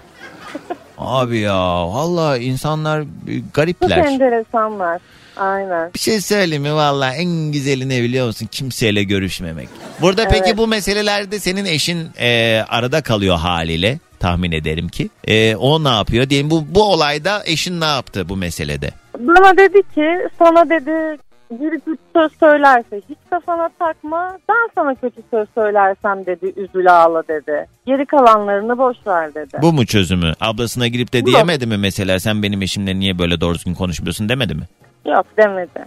[0.99, 3.05] Abi ya valla insanlar e,
[3.41, 3.97] Çok garipler.
[3.99, 5.01] enteresanlar.
[5.37, 5.91] Aynen.
[5.95, 8.49] Bir şey söyleyeyim mi valla en güzeli ne biliyor musun?
[8.51, 9.69] Kimseyle görüşmemek.
[10.01, 10.57] Burada peki Evet.
[10.57, 15.09] bu meselelerde senin eşin e, arada kalıyor haliyle tahmin ederim ki.
[15.27, 16.31] E, o ne yapıyor?
[16.31, 18.91] Diyelim bu, bu olayda eşin ne yaptı bu meselede?
[19.19, 20.07] Bana dedi ki
[20.39, 21.19] sana dedi
[21.51, 24.39] biri kötü söz söylerse hiç kafana takma.
[24.49, 27.67] Ben sana kötü söz söylersem dedi üzül ağla dedi.
[27.87, 29.59] Geri kalanlarını boş ver dedi.
[29.63, 30.33] Bu mu çözümü?
[30.41, 31.27] Ablasına girip de Bu.
[31.27, 34.63] diyemedi mi mesela sen benim eşimle niye böyle doğru düzgün konuşmuyorsun demedi mi?
[35.07, 35.85] Yok demedi.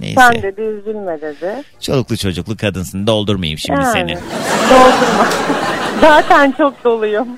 [0.00, 0.20] Neyse.
[0.20, 1.62] Sen dedi üzülme dedi.
[1.80, 4.14] Çoluklu çocuklu kadınsın doldurmayayım şimdi Yani, seni.
[4.70, 5.26] Doldurma.
[6.00, 7.28] Zaten çok doluyum.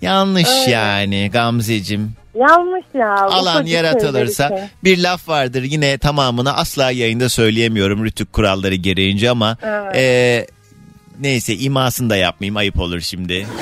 [0.00, 0.70] Yanlış Öyle.
[0.70, 2.12] yani Gamzeciğim.
[2.34, 3.14] Yanlış ya.
[3.14, 4.58] Alan yaratılırsa için.
[4.84, 9.96] bir laf vardır yine tamamını asla yayında söyleyemiyorum rütük kuralları gereğince ama Evet.
[9.96, 10.46] e,
[11.20, 13.46] neyse imasını da yapmayayım ayıp olur şimdi.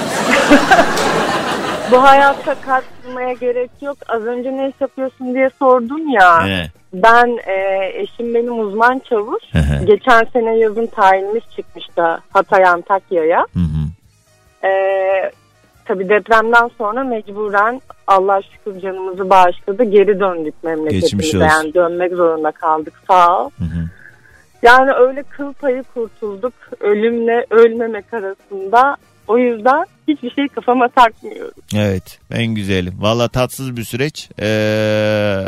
[1.90, 3.96] Bu hayatta kaçmaya gerek yok.
[4.08, 6.46] Az önce ne iş yapıyorsun diye sordun ya.
[6.46, 6.70] He.
[6.92, 9.42] Ben e, eşim benim uzman çavuş.
[9.52, 9.84] Hı hı.
[9.84, 12.02] Geçen sene yazın tayinimiz çıkmıştı
[12.32, 13.46] Hatay Antakya'ya.
[13.54, 14.66] Hı hı.
[14.66, 14.70] E,
[15.84, 19.84] tabii depremden sonra mecburen Allah şükür canımızı bağışladı.
[19.84, 21.38] Geri döndük memleketimize.
[21.38, 23.50] Yani dönmek zorunda kaldık sağ ol.
[23.58, 23.88] Hı hı.
[24.62, 26.52] Yani öyle kıl payı kurtulduk.
[26.80, 28.96] Ölümle ölmemek arasında.
[29.28, 31.62] O yüzden hiçbir şey kafama takmıyorum.
[31.76, 32.90] Evet en güzeli.
[32.98, 34.30] Valla tatsız bir süreç.
[34.40, 35.44] Ee,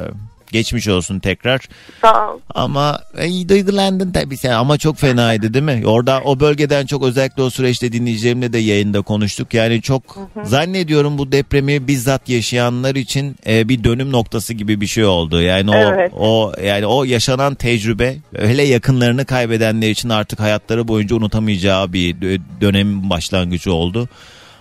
[0.54, 1.60] Geçmiş olsun tekrar.
[2.00, 2.38] Sağ ol.
[2.54, 5.82] Ama iyi duygulandın tabii sen ama çok fenaydı değil mi?
[5.86, 9.54] Orada o bölgeden çok özellikle o süreçte dinleyicilerimle de yayında konuştuk.
[9.54, 15.04] Yani çok zannediyorum bu depremi bizzat yaşayanlar için e, bir dönüm noktası gibi bir şey
[15.04, 15.40] oldu.
[15.42, 16.12] Yani o Evet.
[16.16, 22.40] o yani o yaşanan tecrübe hele yakınlarını kaybedenler için artık hayatları boyunca unutamayacağı bir dö-
[22.60, 24.08] dönem başlangıcı oldu.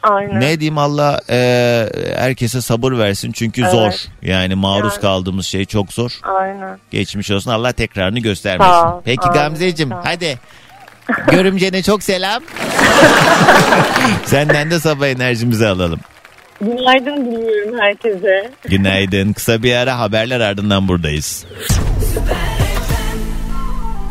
[0.03, 0.39] Aynen.
[0.39, 3.71] Ne diyeyim Allah e, herkese sabır versin çünkü Evet.
[3.71, 3.93] zor.
[4.21, 5.01] Yani maruz Yani.
[5.01, 6.11] kaldığımız şey çok zor.
[6.23, 6.79] Aynen.
[6.91, 8.71] Geçmiş olsun Allah tekrarını göstermesin.
[8.71, 10.39] Sağ ol, Peki amin, Gamzeciğim sağ hadi.
[11.31, 12.43] Görümcene çok selam.
[14.25, 15.99] Senden de sabah enerjimizi alalım.
[16.61, 18.51] Günaydın diliyorum herkese.
[18.69, 19.33] Günaydın.
[19.33, 21.45] Kısa bir ara haberler ardından buradayız.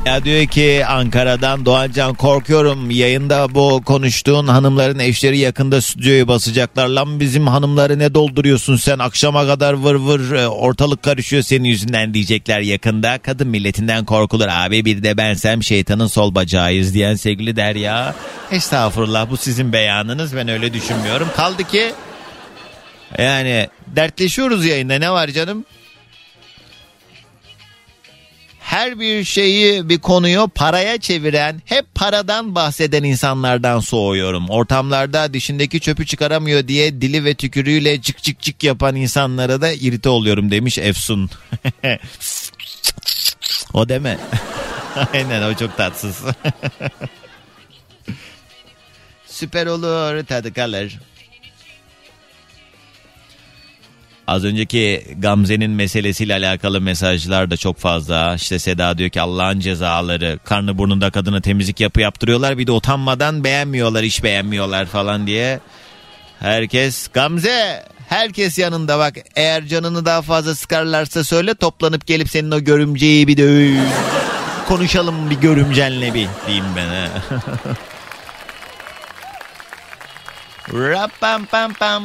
[0.06, 6.88] Ya diyor ki Ankara'dan Doğancan korkuyorum yayında bu konuştuğun hanımların eşleri yakında stüdyoyu basacaklar.
[6.88, 12.14] Lan bizim hanımları ne dolduruyorsun sen akşama kadar vır vır e, ortalık karışıyor senin yüzünden
[12.14, 13.18] diyecekler yakında.
[13.18, 18.14] Kadın milletinden korkulur abi bir de bensem şeytanın sol bacağıyız diyen sevgili Derya.
[18.50, 21.28] Estağfurullah bu sizin beyanınız ben öyle düşünmüyorum.
[21.36, 21.92] Kaldı ki
[23.18, 25.64] yani dertleşiyoruz yayında ne var canım?
[28.72, 34.50] Her bir şeyi bir konuyu paraya çeviren, hep paradan bahseden insanlardan soğuyorum.
[34.50, 40.08] Ortamlarda dişindeki çöpü çıkaramıyor diye dili ve tükürüğüyle cık cık cık yapan insanlara da irite
[40.08, 41.30] oluyorum demiş Efsun.
[43.74, 44.18] o deme.
[45.12, 46.16] Aynen o çok tatsız.
[49.26, 50.98] Süper olur tadı kalır.
[54.26, 58.34] Az önceki Gamze'nin meselesiyle alakalı mesajlar da çok fazla.
[58.34, 62.58] İşte Seda diyor ki Allah'ın cezaları karnı burnunda kadına temizlik yapı yaptırıyorlar.
[62.58, 65.60] Bir de utanmadan beğenmiyorlar iş beğenmiyorlar falan diye.
[66.40, 72.60] Herkes Gamze herkes yanında bak eğer canını daha fazla sıkarlarsa söyle toplanıp gelip senin o
[72.60, 73.76] görümceyi bir de
[74.68, 77.08] konuşalım bir görümcenle bir diyeyim ben ha.
[80.72, 82.04] Rapam pam pam.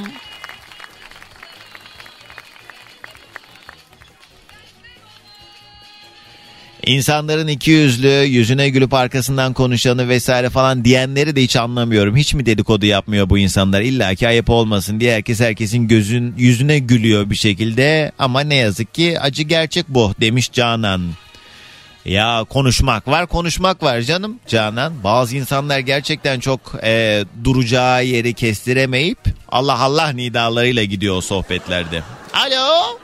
[6.87, 12.15] İnsanların iki yüzlü, yüzüne gülüp arkasından konuşanı vesaire falan diyenleri de hiç anlamıyorum.
[12.15, 13.81] Hiç mi dedikodu yapmıyor bu insanlar?
[13.81, 18.11] İlla ki ayıp olmasın diye herkes herkesin gözün yüzüne gülüyor bir şekilde.
[18.19, 21.01] Ama ne yazık ki acı gerçek bu demiş Canan.
[22.05, 24.93] Ya konuşmak var konuşmak var canım Canan.
[25.03, 29.19] Bazı insanlar gerçekten çok e, duracağı yeri kestiremeyip
[29.49, 32.03] Allah Allah nidalarıyla gidiyor o sohbetlerde.
[32.33, 32.99] Alo.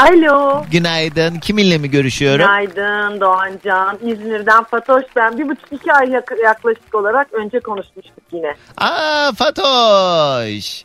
[0.00, 0.64] Alo.
[0.70, 1.38] Günaydın.
[1.38, 2.46] Kiminle mi görüşüyorum?
[2.46, 3.98] Günaydın Doğancan.
[4.02, 5.38] İzmir'den Fatoş ben.
[5.38, 8.54] Bir buçuk iki ay yak- yaklaşık olarak önce konuşmuştuk yine.
[8.78, 10.84] Aa Fatoş.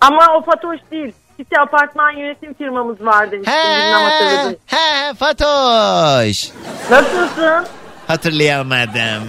[0.00, 1.12] Ama o Fatoş değil.
[1.36, 3.54] City apartman yönetim firmamız var demiştim.
[3.54, 4.56] Bilmem hatırladın.
[4.66, 6.48] He, he Fatoş.
[6.90, 7.66] Nasılsın?
[8.06, 9.28] Hatırlayamadım.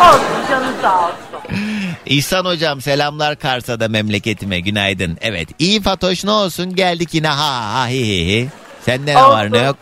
[0.00, 1.14] Olsun canın sağ olsun.
[2.06, 5.18] İhsan hocam selamlar Karsa'da memleketime günaydın.
[5.20, 8.48] Evet iyi Fatoş ne olsun geldik yine ha ha hi hi hi.
[8.80, 9.30] Sen ne Olsun.
[9.30, 9.76] var ne yok?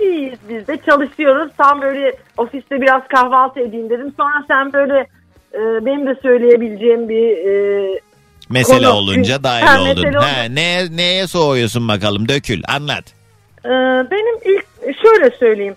[0.00, 1.52] İyiyiz biz de çalışıyoruz.
[1.58, 4.14] Tam böyle ofiste biraz kahvaltı edeyim dedim.
[4.16, 4.98] Sonra sen böyle
[5.54, 8.00] e, benim de söyleyebileceğim bir e,
[8.50, 8.96] Mesele Konu.
[8.96, 10.02] olunca dahil Ha, oldun.
[10.02, 10.22] olunca.
[10.22, 13.04] He, neye, neye soğuyorsun bakalım dökül anlat.
[13.64, 13.68] e,
[14.10, 14.64] benim ilk
[15.02, 15.76] şöyle söyleyeyim.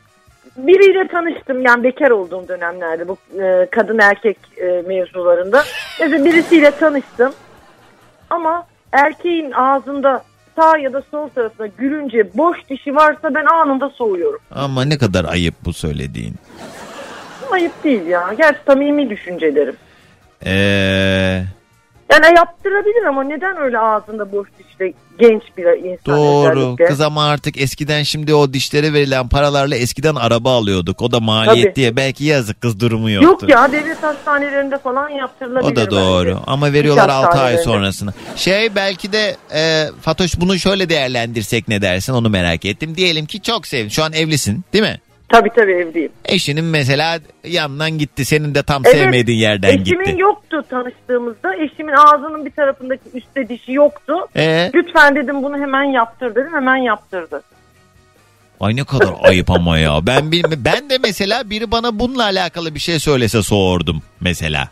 [0.58, 5.64] Biriyle tanıştım yani bekar olduğum dönemlerde bu e, kadın erkek e, mevzularında.
[6.00, 7.34] Mesela birisiyle tanıştım
[8.30, 10.24] ama erkeğin ağzında
[10.56, 14.40] sağ ya da sol tarafına gülünce boş dişi varsa ben anında soğuyorum.
[14.52, 16.36] Ama ne kadar ayıp bu söylediğin.
[17.52, 18.34] Ayıp değil ya.
[18.38, 19.76] Gerçi samimi düşüncelerim.
[20.46, 21.44] Eee...
[22.14, 26.60] Yani yaptırabilir ama neden öyle ağzında boş dişle genç bir insan Doğru.
[26.60, 26.86] özellikle?
[26.86, 31.02] Kız ama artık eskiden şimdi o dişlere verilen paralarla eskiden araba alıyorduk.
[31.02, 31.76] O da maliyet Tabii.
[31.76, 31.96] diye.
[31.96, 33.28] Belki yazık kız durumu yoktu.
[33.32, 35.72] Yok ya devlet hastanelerinde falan yaptırılabilir.
[35.72, 36.30] O da doğru.
[36.30, 36.40] bence.
[36.48, 38.14] Ama veriyorlar Diş 6 ay sonrasını.
[38.36, 42.96] Şey belki de e, Fatoş bunu şöyle değerlendirsek ne dersin onu merak ettim.
[42.98, 43.90] Diyelim ki çok sevdin.
[43.90, 45.00] Şu an evlisin değil mi?
[45.34, 46.12] Tabii tabii evliyim.
[46.26, 48.26] Eşinin mesela yandan gitti.
[48.26, 50.22] Senin de tam Evet, sevmediğin yerden Eşimin gitti.
[50.22, 51.56] yoktu tanıştığımızda.
[51.56, 54.14] Eşimin ağzının bir tarafındaki üstte dişi yoktu.
[54.36, 54.72] Ee?
[54.74, 56.54] Lütfen dedim bunu hemen yaptır dedim.
[56.54, 57.44] Hemen yaptırdı.
[58.60, 60.00] Ay ne kadar ayıp ama ya.
[60.08, 64.70] Ben bilmi- ben de mesela biri bana bununla alakalı bir şey söylese soğurdum mesela.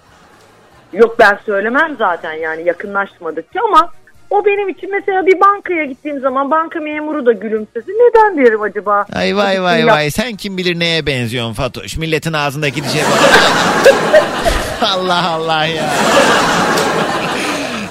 [0.93, 3.91] Yok ben söylemem zaten yani yakınlaşmadıkça ama
[4.31, 7.87] o benim için mesela bir bankaya gittiğim zaman banka memuru da gülümsesi.
[7.91, 9.05] Neden derim acaba?
[9.13, 11.97] Ay vay vay Yap- vay sen kim bilir neye benziyorsun Fatoş.
[11.97, 12.99] Milletin ağzındaki dişe.
[14.81, 15.89] Allah Allah ya.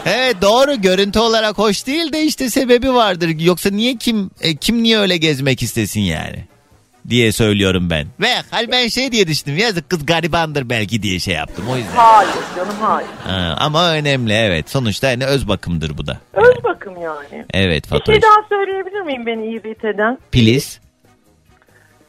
[0.06, 3.28] Evet doğru görüntü olarak hoş değil de işte sebebi vardır.
[3.38, 6.44] Yoksa niye kim e, kim niye öyle gezmek istesin yani?
[7.08, 8.06] Diye söylüyorum ben.
[8.20, 9.56] Ve hal ben şey diye düşündüm.
[9.58, 11.92] Yazık kız garibandır belki diye şey yaptım o yüzden.
[11.96, 13.08] Hayır canım hayır.
[13.26, 14.70] Ha, ama önemli evet.
[14.70, 16.18] Sonuçta hani öz bakımdır bu da.
[16.34, 17.44] Öz bakım yani.
[17.54, 18.14] Evet Bir Fatoş.
[18.14, 20.18] şey daha söyleyebilir miyim beni irrit eden?
[20.32, 20.78] Please.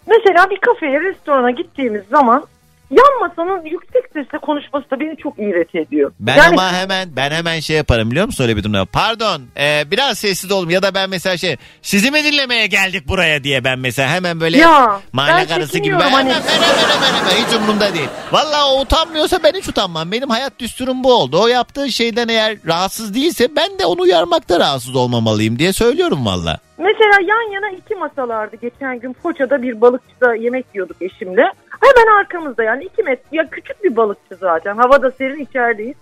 [0.08, 2.44] Mesela bir kafeye, restorana gittiğimiz zaman
[2.92, 6.12] yan masanın yüksek sesle konuşması da beni çok iğret ediyor.
[6.20, 8.86] Ben yani, ama hemen ben hemen şey yaparım biliyor musun öyle bir durumda.
[8.86, 13.44] Pardon e, biraz sessiz olun ya da ben mesela şey sizi mi dinlemeye geldik buraya
[13.44, 16.30] diye ben mesela hemen böyle Ya, mahalle karısı gibi ben hani.
[16.30, 18.10] hemen, hemen, hemen, hemen, hiç umurumda değil.
[18.32, 20.12] Valla o utanmıyorsa ben hiç utanmam.
[20.12, 21.42] Benim hayat düsturum bu oldu.
[21.42, 26.58] O yaptığı şeyden eğer rahatsız değilse ben de onu uyarmakta rahatsız olmamalıyım diye söylüyorum valla.
[26.78, 31.52] Mesela yan yana iki masalardı geçen gün Foça'da bir balıkçıda yemek yiyorduk eşimle.
[31.82, 35.96] Hemen arkamızda yani iki metre ya küçük bir balıkçı zaten havada serin içerideyiz.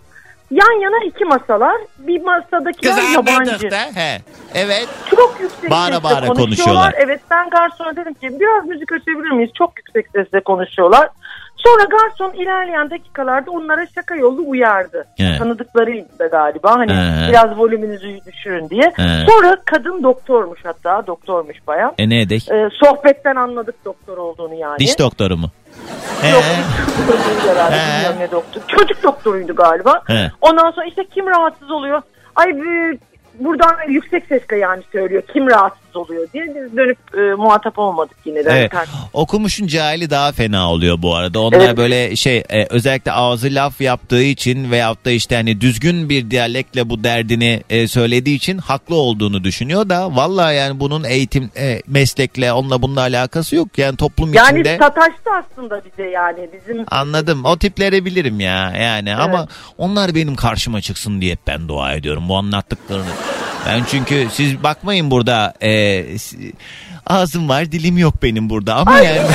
[0.52, 3.72] Yan yana iki masalar bir masadakiler yabancı.
[3.72, 3.78] da.
[3.96, 4.22] He.
[4.56, 4.88] Evet.
[5.16, 6.46] Çok yüksek Bağıra sesle bağıra konuşuyorlar.
[6.46, 6.94] konuşuyorlar.
[6.98, 9.52] Evet ben garsona dedim ki biraz müzik açabilir miyiz?
[9.58, 11.10] Çok yüksek sesle konuşuyorlar.
[11.58, 15.08] Sonra garson ilerleyen dakikalarda onlara şaka yolu uyardı.
[15.18, 15.38] He.
[15.38, 17.30] Tanıdıklarıydı da galiba hani He.
[17.30, 18.92] biraz volümünüzü düşürün diye.
[18.96, 19.26] He.
[19.30, 21.94] Sonra kadın doktormuş hatta doktormuş bayan.
[21.98, 22.50] E ne edek?
[22.52, 24.80] Ee, sohbetten anladık doktor olduğunu yani.
[24.80, 25.50] Diş doktoru mu?
[26.32, 27.94] Yok, diş doktoruydu herhalde, He.
[27.96, 28.62] bilmiyorum ne doktor.
[28.68, 30.02] Çocuk doktoruydu galiba.
[30.08, 30.32] He.
[30.42, 32.02] Ondan sonra işte kim rahatsız oluyor?
[32.36, 32.98] Ay bir-
[33.40, 35.24] buradan yüksek sesle yani söylüyor.
[35.34, 38.50] Kim rahatsız oluyor diye biz dönüp e, muhatap olmadık yine de.
[38.52, 38.74] Evet.
[38.74, 41.40] Yani Okumuşun cahili daha fena oluyor bu arada.
[41.40, 41.78] Onlar Evet.
[41.78, 46.90] böyle şey e, özellikle ağzı laf yaptığı için veyahut da işte hani düzgün bir diyalektle
[46.90, 52.54] bu derdini e, söylediği için haklı olduğunu düşünüyor da vallahi yani bunun eğitim e, meslekle
[52.54, 53.78] onunla bununla alakası yok.
[53.78, 57.46] Yani toplum Yani içinde sataştı aslında bize yani bizim anladım.
[57.46, 62.38] O tipleri bilirim ya yani ama onlar benim karşıma çıksın diye ben dua ediyorum bu
[62.38, 63.06] anlattıklarını.
[63.68, 66.04] Ben çünkü siz bakmayın burada e,
[67.08, 69.22] ağzım var dilim yok benim burada ama yani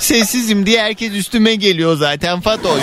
[0.00, 2.82] sessizim diye herkes üstüme geliyor zaten Fatoş.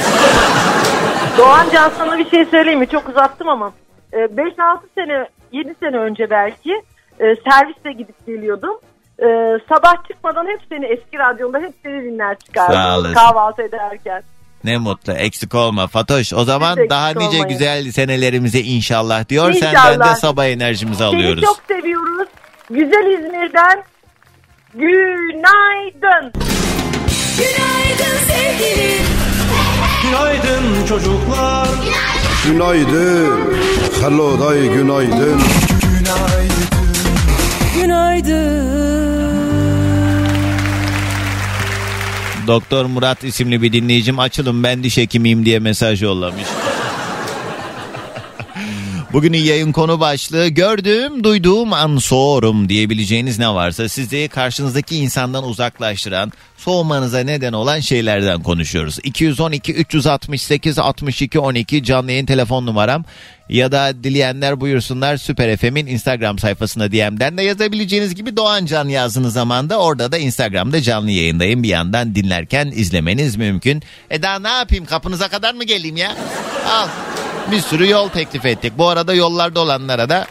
[1.38, 2.88] Doğan Can sana bir şey söyleyeyim mi?
[2.88, 3.74] Çok uzattım ama.
[4.14, 6.72] Ee, 5-6 sene, 7 sene önce belki
[7.20, 8.80] e, serviste gidip geliyordum.
[9.20, 9.26] Ee,
[9.70, 14.24] sabah çıkmadan hep seni eski radyonda hep seni dinler çıkardım kahvaltı ederken.
[14.68, 16.34] Ne mutlu eksik olma Fatoş.
[16.34, 17.48] O zaman Siz daha nice olmayın.
[17.48, 19.54] güzel senelerimize inşallah diyor.
[19.54, 20.16] Senden İnşallah.
[20.16, 21.44] de sabah enerjimizi alıyoruz.
[21.44, 22.28] Seni çok seviyoruz.
[22.70, 23.84] Güzel İzmir'den
[24.74, 26.34] günaydın.
[27.38, 29.04] Günaydın sevgilim.
[30.04, 31.68] Günaydın çocuklar
[32.46, 33.58] Günaydın.
[34.02, 35.42] Hello day günaydın.
[42.48, 46.48] Doktor Murat isimli bir dinleyicim açılın ben diş hekimiyim diye mesaj yollamış.
[49.18, 56.32] Bugünün yayın konu başlığı gördüğüm duyduğum an soğurum diyebileceğiniz ne varsa sizi karşınızdaki insandan uzaklaştıran
[56.58, 59.00] soğumanıza neden olan şeylerden konuşuyoruz.
[59.04, 63.06] 212 368 62 12 canlı yayın telefon numaram
[63.50, 69.34] ya da dileyenler buyursunlar Süper FM'in Instagram sayfasına DM'den de yazabileceğiniz gibi Doğan Can yazdığınız
[69.34, 71.64] zaman da orada da Instagram'da canlı yayındayım.
[71.64, 73.84] Bir yandan dinlerken izlemeniz mümkün.
[74.10, 76.16] E daha ne yapayım kapınıza kadar mı geleyim ya?
[76.70, 76.88] Al
[77.52, 78.74] bir sürü yol teklif ettik.
[78.78, 80.28] Bu arada yollarda olanlara da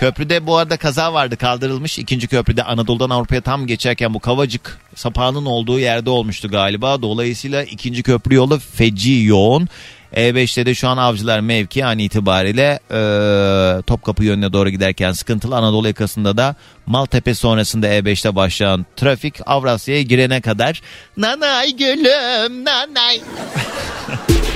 [0.00, 1.98] Köprüde bu arada kaza vardı kaldırılmış.
[1.98, 7.02] İkinci köprüde Anadolu'dan Avrupa'ya tam geçerken bu Kavacık sapağının olduğu yerde olmuştu galiba.
[7.02, 9.68] Dolayısıyla ikinci köprü yolu feci yoğun.
[10.14, 15.56] E5'te de şu an avcılar mevki an itibariyle e, Topkapı yönüne doğru giderken sıkıntılı.
[15.56, 16.54] Anadolu yakasında da
[16.86, 20.82] Maltepe sonrasında E5'te başlayan trafik Avrasya'ya girene kadar.
[21.16, 23.20] Nanay gülüm nanay.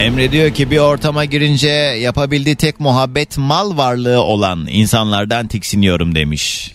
[0.00, 6.74] Emre diyor ki bir ortama girince yapabildiği tek muhabbet mal varlığı olan insanlardan tiksiniyorum demiş.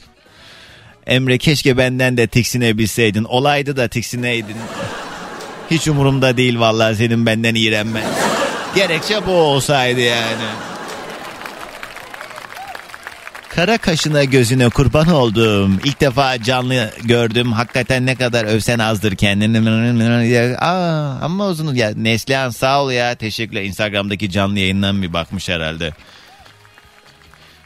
[1.07, 3.23] Emre keşke benden de tiksinebilseydin.
[3.23, 4.55] Olaydı da tiksineydin.
[5.71, 8.03] Hiç umurumda değil vallahi senin benden iğrenmen.
[8.75, 10.43] Gerekçe bu olsaydı yani.
[13.57, 15.79] Kara kaşına gözüne kurban oldum.
[15.85, 17.51] İlk defa canlı gördüm.
[17.51, 20.57] Hakikaten ne kadar övsen azdır kendini.
[20.57, 21.91] Aa, ama uzun ya.
[21.95, 23.15] Neslihan sağ ol ya.
[23.15, 23.63] Teşekkürler.
[23.63, 25.93] Instagram'daki canlı yayından bir bakmış herhalde.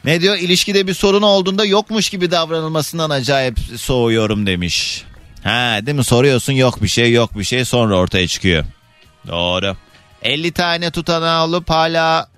[0.04, 0.36] Ne diyor?
[0.36, 5.04] İlişkide bir sorun olduğunda yokmuş gibi davranılmasından acayip soğuyorum demiş.
[5.44, 6.04] Ha değil mi?
[6.04, 8.64] Soruyorsun yok bir şey yok bir şey sonra ortaya çıkıyor.
[9.28, 9.76] Doğru.
[10.22, 12.31] 50 tane tutanağı olup hala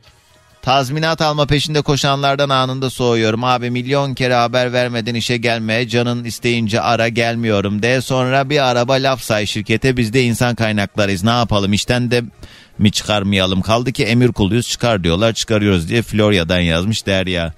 [0.65, 3.45] Tazminat alma peşinde koşanlardan anında soğuyorum.
[3.45, 5.89] Abi milyon kere haber vermeden işe gelme.
[5.89, 8.01] Canın isteyince ara gelmiyorum de.
[8.01, 9.97] Sonra bir araba laf say şirkete.
[9.97, 11.25] Biz de insan kaynaklarıyız.
[11.25, 12.23] Ne yapalım işten de
[12.79, 13.63] mi çıkarmayalım?
[13.63, 17.53] Kaldı ki emir kuluyuz çıkar diyorlar çıkarıyoruz diye Florya'dan yazmış Derya.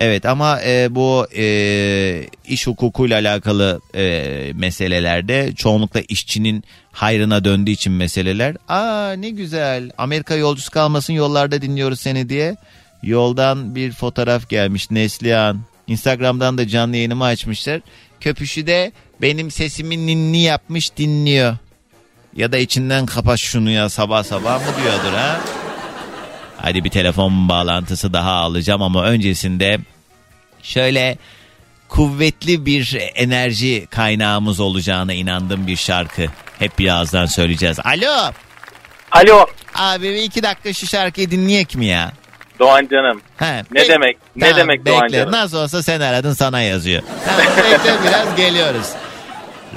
[0.00, 7.92] Evet ama e, bu e, iş hukukuyla alakalı e, meselelerde çoğunlukla işçinin hayrına döndüğü için
[7.92, 8.56] meseleler.
[8.68, 12.56] Aa ne güzel Amerika yolcusu kalmasın yollarda dinliyoruz seni diye.
[13.02, 15.60] Yoldan bir fotoğraf gelmiş Neslihan.
[15.86, 17.80] Instagram'dan da canlı yayınımı açmışlar.
[18.20, 21.56] Köpüşü de benim sesimin ninni yapmış dinliyor.
[22.36, 25.40] Ya da içinden kapat şunu ya sabah sabah mı diyordur ha?
[26.62, 29.78] Hadi bir telefon bağlantısı daha alacağım ama öncesinde
[30.62, 31.18] şöyle
[31.88, 36.26] kuvvetli bir enerji kaynağımız olacağına inandığım bir şarkı.
[36.58, 37.78] Hep birazdan söyleyeceğiz.
[37.84, 38.30] Alo.
[39.12, 42.12] Alo Abi bir iki dakika şu şarkıyı dinleyek mi ya?
[42.58, 43.20] Doğan canım.
[43.36, 44.16] He, Ne bek- demek?
[44.36, 45.16] Ne Tamam, demek Doğan bekle.
[45.16, 45.32] canım?
[45.32, 47.02] Nasıl olsa sen aradın sana yazıyor.
[47.26, 48.86] Tamam, bekle biraz geliyoruz.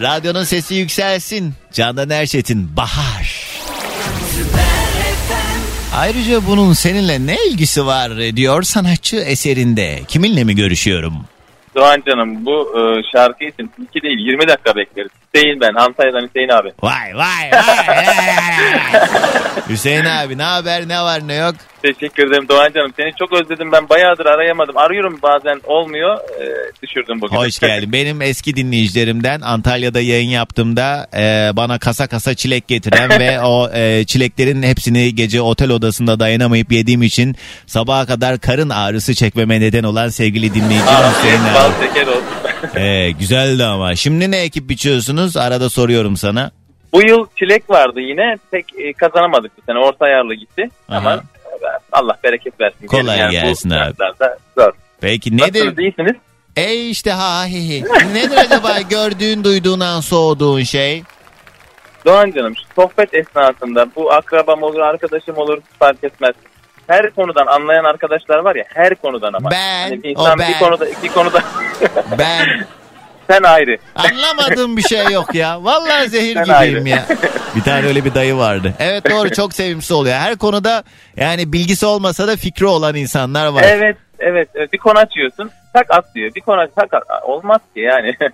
[0.02, 1.54] Radyonun sesi yükselsin.
[1.74, 3.46] Candan Erçetin Bahar.
[5.98, 10.00] Ayrıca bunun seninle ne ilgisi var diyor sanatçı eserinde.
[10.08, 11.14] Kiminle mi görüşüyorum?
[11.76, 15.12] Doğan canım bu e, şarkı için 2 değil 20 dakika bekleriz.
[15.36, 16.72] Hüseyin ben Antalya'dan Hüseyin abi.
[16.84, 19.02] Vay vay vay.
[19.70, 21.56] Hüseyin abi ne haber ne var ne yok?
[21.84, 22.94] Teşekkür ederim Doğan canım.
[22.98, 24.78] Seni çok özledim ben bayağıdır arayamadım.
[24.78, 26.18] Arıyorum bazen olmuyor.
[26.18, 26.46] E,
[26.84, 27.36] düşürdüm bugün.
[27.38, 27.92] Hoş geldin.
[27.94, 34.06] Benim eski dinleyicilerimden Antalya'da yayın yaptığımda e, bana kasa kasa çilek getiren ve o e,
[34.06, 37.36] çileklerin hepsini gece otel odasında dayanamayıp yediğim için
[37.68, 41.88] sabaha kadar karın ağrısı çekmeme neden olan sevgili dinleyicim Hüseyin Bal abi.
[41.88, 42.24] şeker olsun.
[42.76, 43.96] E, güzeldi ama.
[43.96, 45.38] Şimdi ne ekip biçiyorsunuz?
[45.38, 46.52] Arada soruyorum sana.
[46.94, 48.38] bu yıl çilek vardı yine.
[48.52, 49.80] Pek e, kazanamadık bu sene.
[49.80, 50.70] Orta ayarlı gitti.
[50.90, 51.18] Ama Aha.
[51.46, 52.88] e, Allah bereket versin.
[52.88, 53.80] Kolay Yani bu gelsin abi.
[53.80, 54.72] şartlarda Zor.
[55.02, 55.84] Peki Nasılsınız nedir?
[55.84, 56.16] iyisiniz?
[56.56, 57.84] E işte ha hi hi.
[58.14, 61.04] Nedir acaba gördüğün duyduğun an soğuduğun şey?
[62.06, 66.34] Doğan canım sohbet esnasında bu akrabam olur arkadaşım olur fark etmez.
[66.88, 69.52] Her konudan anlayan arkadaşlar var ya her konudan ama.
[69.52, 70.50] Ben, Hani bir insan o ben.
[70.54, 71.42] bir konuda iki konuda
[72.20, 72.66] Ben
[73.30, 73.78] sen ayrı.
[73.96, 75.64] Anlamadığım bir şey yok ya.
[75.64, 76.90] Vallahi zehir Sen gibiyim ayrı.
[76.90, 77.06] ya.
[77.56, 78.74] Bir tane öyle bir dayı vardı.
[78.80, 80.16] Evet doğru çok sevimsiz oluyor.
[80.16, 80.84] Her konuda
[81.18, 83.64] yani bilgisi olmasa da fikri olan insanlar var.
[83.68, 84.74] Evet evet evet.
[84.74, 86.36] bir konu açıyorsun tak at diyor.
[86.36, 87.04] Bir konu aç tak at.
[87.24, 88.16] Olmaz ki yani.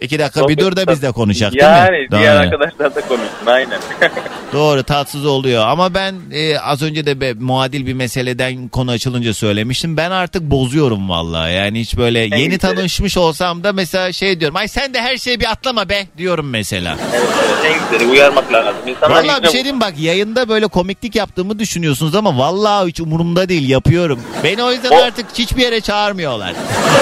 [0.00, 2.08] İki dakika bir dur da biz de konuşak yani değil mi?
[2.18, 2.42] diğer Doğru.
[2.42, 3.80] arkadaşlar da konuşsun aynen.
[4.52, 9.34] Doğru tatsız oluyor ama ben e, az önce de be, muadil bir meseleden konu açılınca
[9.34, 9.96] söylemiştim.
[9.96, 12.58] Ben artık bozuyorum vallahi yani hiç böyle yeni güzeli.
[12.58, 14.56] tanışmış olsam da mesela şey diyorum.
[14.56, 16.96] Ay sen de her şeyi bir atlama be diyorum mesela.
[17.14, 18.74] evet, evet, en güzeli uyarmak lazım.
[18.86, 23.48] İnsanlar Vallahi bir şey diyeyim bak yayında böyle komiklik yaptığımı düşünüyorsunuz ama vallahi hiç umurumda
[23.48, 24.20] değil yapıyorum.
[24.44, 26.52] Beni o yüzden O- artık hiçbir yere çağırmıyorlar.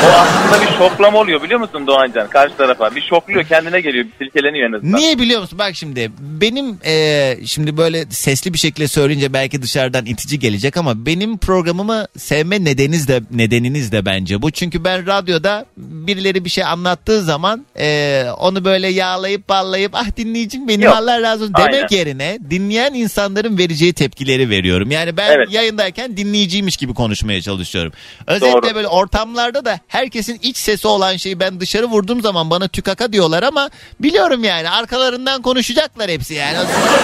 [0.04, 2.85] O aslında bir şoklama oluyor biliyor musun Doğancan karşı tarafa?
[2.94, 5.00] Bir şokluyor kendine geliyor bir silkeleniyor en azından.
[5.00, 5.58] Niye biliyor musun?
[5.58, 11.06] Bak şimdi benim e, şimdi böyle sesli bir şekilde söyleyince belki dışarıdan itici gelecek ama
[11.06, 14.50] benim programımı sevme nedeniniz de nedeniniz de bence bu.
[14.50, 20.68] Çünkü ben radyoda birileri bir şey anlattığı zaman e, onu böyle yağlayıp ballayıp ah dinleyicim
[20.68, 20.94] benim Yok.
[20.96, 21.88] Allah razı olsun demek Aynen.
[21.90, 24.90] yerine dinleyen insanların vereceği tepkileri veriyorum.
[24.90, 25.52] Yani ben Evet.
[25.52, 27.92] yayındayken dinleyiciymiş gibi konuşmaya çalışıyorum.
[28.26, 28.74] Özellikle Doğru.
[28.74, 33.42] böyle ortamlarda da herkesin iç sesi olan şeyi ben dışarı vurduğum zaman bana tükaka diyorlar
[33.42, 33.70] ama
[34.00, 36.58] biliyorum yani arkalarından konuşacaklar hepsi yani.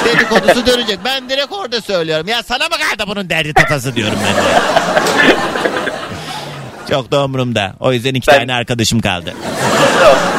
[0.04, 0.98] Dedikodusu dönecek.
[1.04, 2.28] Ben direkt orada söylüyorum.
[2.28, 4.48] Ya sana mı kaldı bunun derdi tatası diyorum ben de.
[6.90, 7.74] Çok da umurumda.
[7.80, 9.34] O yüzden iki Ben- tane arkadaşım kaldı.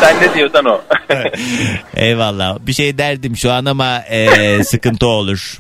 [0.02, 0.82] Sen ne diyorsan o.
[1.96, 2.58] Eyvallah.
[2.60, 5.60] Bir şey derdim şu an ama eee, sıkıntı olur.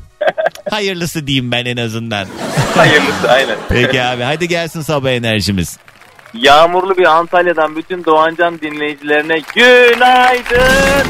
[0.70, 2.28] Hayırlısı diyeyim ben en azından.
[2.76, 3.56] Hayırlısı aynen.
[3.70, 5.78] Peki abi hadi gelsin sabah enerjimiz.
[6.34, 11.08] Yağmurlu bir Antalya'dan bütün Doğancan dinleyicilerine günaydın.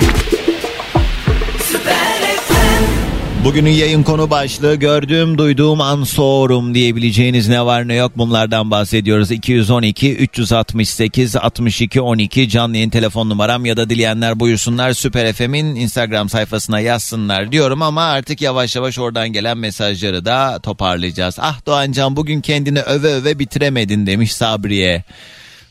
[3.43, 9.31] Bugünün yayın konu başlığı gördüğüm duyduğum an soğurum diyebileceğiniz ne var ne yok bunlardan bahsediyoruz.
[9.31, 16.29] 212 368 62 12 canlı yayın telefon numaram ya da dileyenler buyursunlar Süper FM'in Instagram
[16.29, 21.35] sayfasına yazsınlar diyorum ama artık yavaş yavaş oradan gelen mesajları da toparlayacağız.
[21.39, 25.03] Ah Doğancan bugün kendini öve öve bitiremedin demiş Sabriye.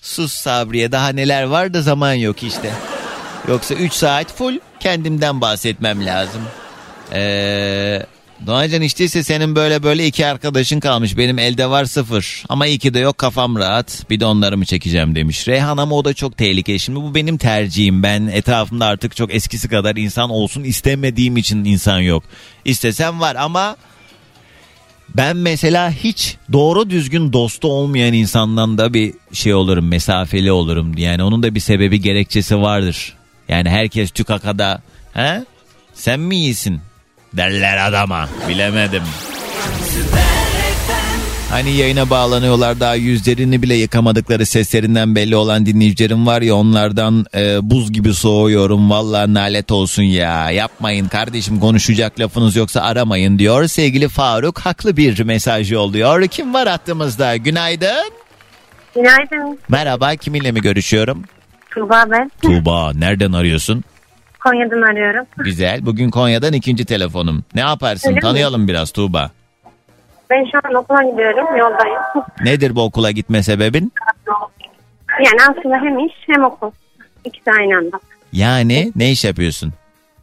[0.03, 2.71] Sus Sabriye daha neler var da zaman yok işte.
[3.49, 6.43] Yoksa 3 saat full kendimden bahsetmem lazım.
[7.13, 8.07] Ee,
[8.47, 11.17] Doğancan içtiyse senin böyle böyle iki arkadaşın kalmış.
[11.17, 12.45] Benim elde var sıfır.
[12.49, 14.11] Ama iki de yok kafam rahat.
[14.11, 15.49] Bir de onları mı çekeceğim demiş.
[15.49, 16.81] Reyhan ama o da çok tehlikeli.
[16.81, 18.03] Şimdi bu benim tercihim.
[18.03, 22.25] Ben etrafımda artık çok eskisi kadar insan olsun istemediğim için insan yok.
[22.65, 23.77] İstesem var ama
[25.17, 30.99] Ben mesela hiç doğru düzgün dostu olmayan insandan da bir şey olurum, mesafeli olurum.
[30.99, 33.15] Yani onun da bir sebebi gerekçesi vardır.
[33.49, 34.83] Yani herkes tükakada,
[35.15, 35.45] he?
[35.95, 36.81] Sen mi iyisin?
[37.37, 38.29] Derler adama.
[38.49, 39.03] Bilemedim.
[41.51, 47.71] Hani yayına bağlanıyorlar daha yüzlerini bile yıkamadıkları seslerinden belli olan dinleyicilerim var ya onlardan e,
[47.71, 54.09] buz gibi soğuyorum vallahi nalet olsun ya yapmayın kardeşim konuşacak lafınız yoksa aramayın diyor sevgili
[54.09, 58.11] Faruk haklı bir mesaj yolluyor kim var hattımızda günaydın
[58.95, 59.59] Günaydın.
[59.69, 61.23] merhaba kiminle mi görüşüyorum
[61.71, 62.31] Tuğba ben.
[62.43, 63.85] Tuğba nereden arıyorsun
[64.45, 65.27] Konya'dan arıyorum.
[65.37, 68.21] güzel bugün Konya'dan ikinci telefonum ne yaparsın Öyle mi?
[68.21, 69.31] tanıyalım biraz Tuğba
[70.31, 71.57] Ben şu an okula gidiyorum.
[71.57, 72.03] Yoldayım.
[72.45, 73.93] nedir bu okula gitme sebebin
[75.25, 76.71] Yani aslında hem iş hem okul.
[77.25, 78.01] İkisi aynı anda.
[78.33, 79.73] yani ne iş yapıyorsun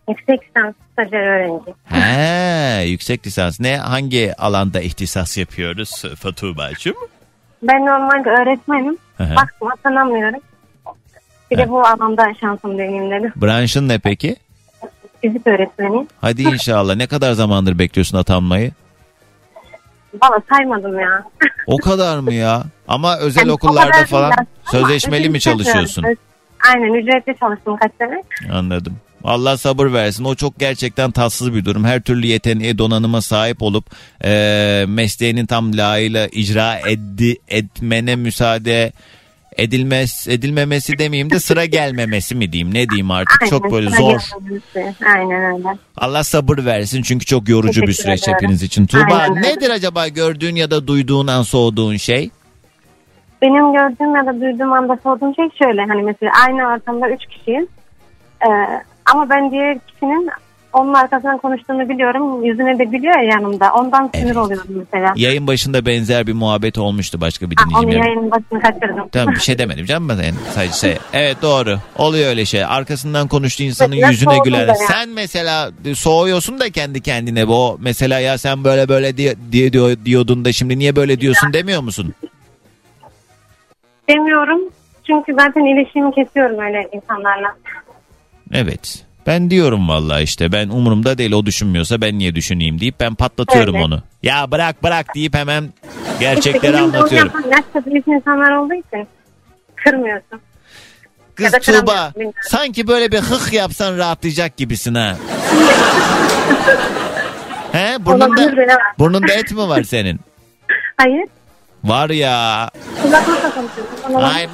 [0.10, 1.74] Yüksek lisans stajyer öğrenci.
[1.86, 6.96] He, yüksek lisans ne hangi alanda ihtisas yapıyoruz Fatuba'cığım?
[7.64, 8.98] Ben normalde öğretmenim.
[9.18, 9.36] Hı hı.
[9.36, 10.40] Baktım atanamıyorum.
[11.52, 13.34] Bir de bu alanda şansım deneyim dedim.
[13.36, 14.36] Branşın ne peki?
[15.22, 16.08] Fizik öğretmeniyim.
[16.22, 18.72] Hadi inşallah ne kadar zamandır bekliyorsun atanmayı?
[20.24, 21.24] Valla saymadım ya.
[21.68, 22.64] O kadar mı ya?
[22.88, 26.02] Ama özel Yani okullarda falan ama sözleşmeli mi çalışıyorsun?
[26.02, 26.24] çalışıyorum.
[26.74, 28.24] Aynen ücretli çalıştım kaç sene.
[28.54, 28.96] Anladım.
[29.24, 30.24] Allah sabır versin.
[30.24, 31.84] O çok gerçekten tatsız bir durum.
[31.86, 33.86] Her türlü yeteneğe, donanıma sahip olup
[34.24, 38.92] e, mesleğinin tam layığıyla icra eddi, etmene müsaade
[39.60, 44.02] edilmez edilmemesi demeyeyim de sıra gelmemesi mi diyeyim ne diyeyim artık çok Aynen, böyle sıra
[44.02, 44.20] zor.
[45.16, 45.68] Aynen öyle.
[45.98, 48.38] Allah sabır versin çünkü çok yorucu bir Teşekkür süreç ederim.
[48.42, 48.86] hepiniz için.
[48.86, 52.30] Tuğba Aynen nedir acaba gördüğün ya da duyduğun an soğuduğun şey?
[53.42, 55.82] Benim gördüğüm ya da duyduğum anda sorduğum şey şöyle.
[55.86, 57.68] Hani mesela aynı ortamda üç kişiyiz.
[58.46, 58.50] Ee,
[59.14, 60.30] ama ben diğer kişinin
[60.74, 62.46] onun arkasından konuştuğunu biliyorum.
[62.46, 63.74] Yüzüne de biliyor ya yanımda.
[63.74, 65.14] Ondan sinir oluyorum mesela.
[65.16, 68.08] Yayın başında benzer bir muhabbet olmuştu başka bir dinleyicimle.
[68.08, 69.10] yayının başını kaçırdım.
[69.12, 70.98] Tamam bir şey demedim canım ben yani sadece şey.
[71.14, 72.66] Evet doğru oluyor öyle şey.
[72.66, 74.68] Arkasından konuştuğu insanın Mesela yüzüne güler.
[74.68, 74.78] yani.
[74.78, 77.56] Sen mesela soğuyorsun da kendi kendine bu.
[77.70, 81.54] O mesela ya sen böyle böyle diye, diye diyor- diyordun da şimdi niye böyle diyorsun
[81.54, 82.14] demiyor musun?
[84.10, 84.60] Demiyorum.
[85.08, 87.56] Çünkü zaten ilişkimi kesiyorum öyle insanlarla.
[88.54, 89.06] Evet.
[89.30, 93.76] Ben diyorum vallahi işte ben umurumda değil o düşünmüyorsa ben niye düşüneyim deyip ben patlatıyorum
[93.76, 93.86] Evet.
[93.86, 94.02] onu.
[94.24, 95.74] Ya bırak bırak deyip hemen
[96.20, 97.32] gerçekleri İşte anlatıyorum.
[97.52, 99.08] Yaşta büyük insanlar olduğu için
[99.76, 100.42] kırmıyorsun.
[101.36, 105.16] Kız Tuğba sanki böyle bir hık yapsan rahatlayacak gibisin ha.
[107.72, 108.54] He burnunda,
[109.00, 110.20] burnunda et mi var senin?
[110.98, 111.26] Hayır.
[111.84, 112.70] Var ya.
[114.16, 114.48] Ay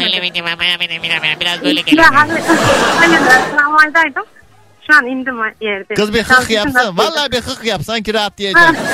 [1.40, 2.44] biraz böyle Ya hayır.
[3.00, 3.20] Hayır
[3.58, 4.24] tramvaydaydım.
[4.88, 5.94] Şu an indim yerde.
[5.94, 6.98] Kız bir hık yapsın.
[6.98, 8.76] Vallahi bir hık yap sanki rahatlayacaksın.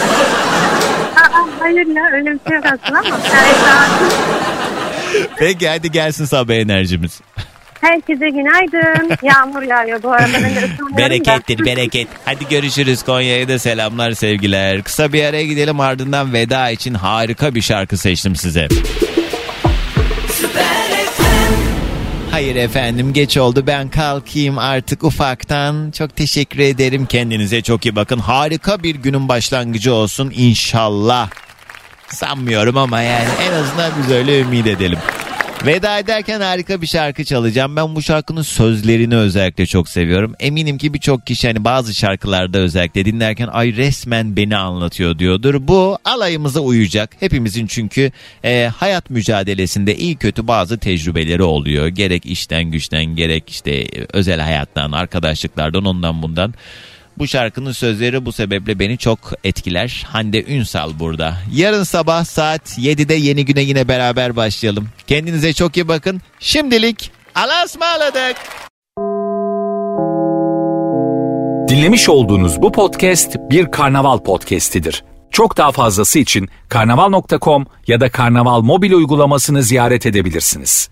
[1.15, 3.19] Aa, Hayır ya öyle bir şey yok aslında ama.
[5.37, 7.21] Peki hadi gelsin sabah enerjimiz.
[7.81, 9.17] Herkese günaydın.
[9.23, 10.27] Yağmur yağıyor bu arada.
[10.33, 10.97] Ben ıslanıyorum da.
[10.97, 12.07] Berekettir bereket.
[12.25, 14.81] Hadi görüşürüz Konya'ya da selamlar sevgiler.
[14.83, 18.67] Kısa bir araya gidelim ardından veda için harika bir şarkı seçtim size.
[22.31, 25.91] Hayır efendim geç oldu ben kalkayım artık ufaktan.
[25.91, 28.19] Çok teşekkür ederim kendinize çok iyi bakın.
[28.19, 31.29] Harika bir günün başlangıcı olsun inşallah.
[32.07, 34.99] Sanmıyorum ama yani en azından biz öyle ümit edelim.
[35.65, 37.75] Veda ederken harika bir şarkı çalacağım.
[37.75, 40.35] Ben bu şarkının sözlerini özellikle çok seviyorum.
[40.39, 45.67] Eminim ki birçok kişi hani bazı şarkılarda özellikle dinlerken ay resmen beni anlatıyor diyordur.
[45.67, 47.15] Bu alayımıza uyacak.
[47.19, 48.11] Hepimizin çünkü
[48.43, 51.87] e, hayat mücadelesinde iyi kötü bazı tecrübeleri oluyor.
[51.87, 56.53] Gerek işten güçten gerek işte e, özel hayattan, arkadaşlıklardan ondan bundan.
[57.21, 60.03] Bu şarkının sözleri bu sebeple beni çok etkiler.
[60.07, 61.37] Hande Ünsal burada.
[61.53, 64.89] Yarın sabah saat 7'de yeni güne yine beraber başlayalım.
[65.07, 66.21] Kendinize çok iyi bakın.
[66.39, 68.37] Şimdilik Allah'a ısmarladık.
[71.69, 75.03] Dinlemiş olduğunuz bu podcast bir karnaval podcastidir.
[75.31, 80.89] Çok daha fazlası için karnaval.com ya da karnaval mobil uygulamasını ziyaret edebilirsiniz.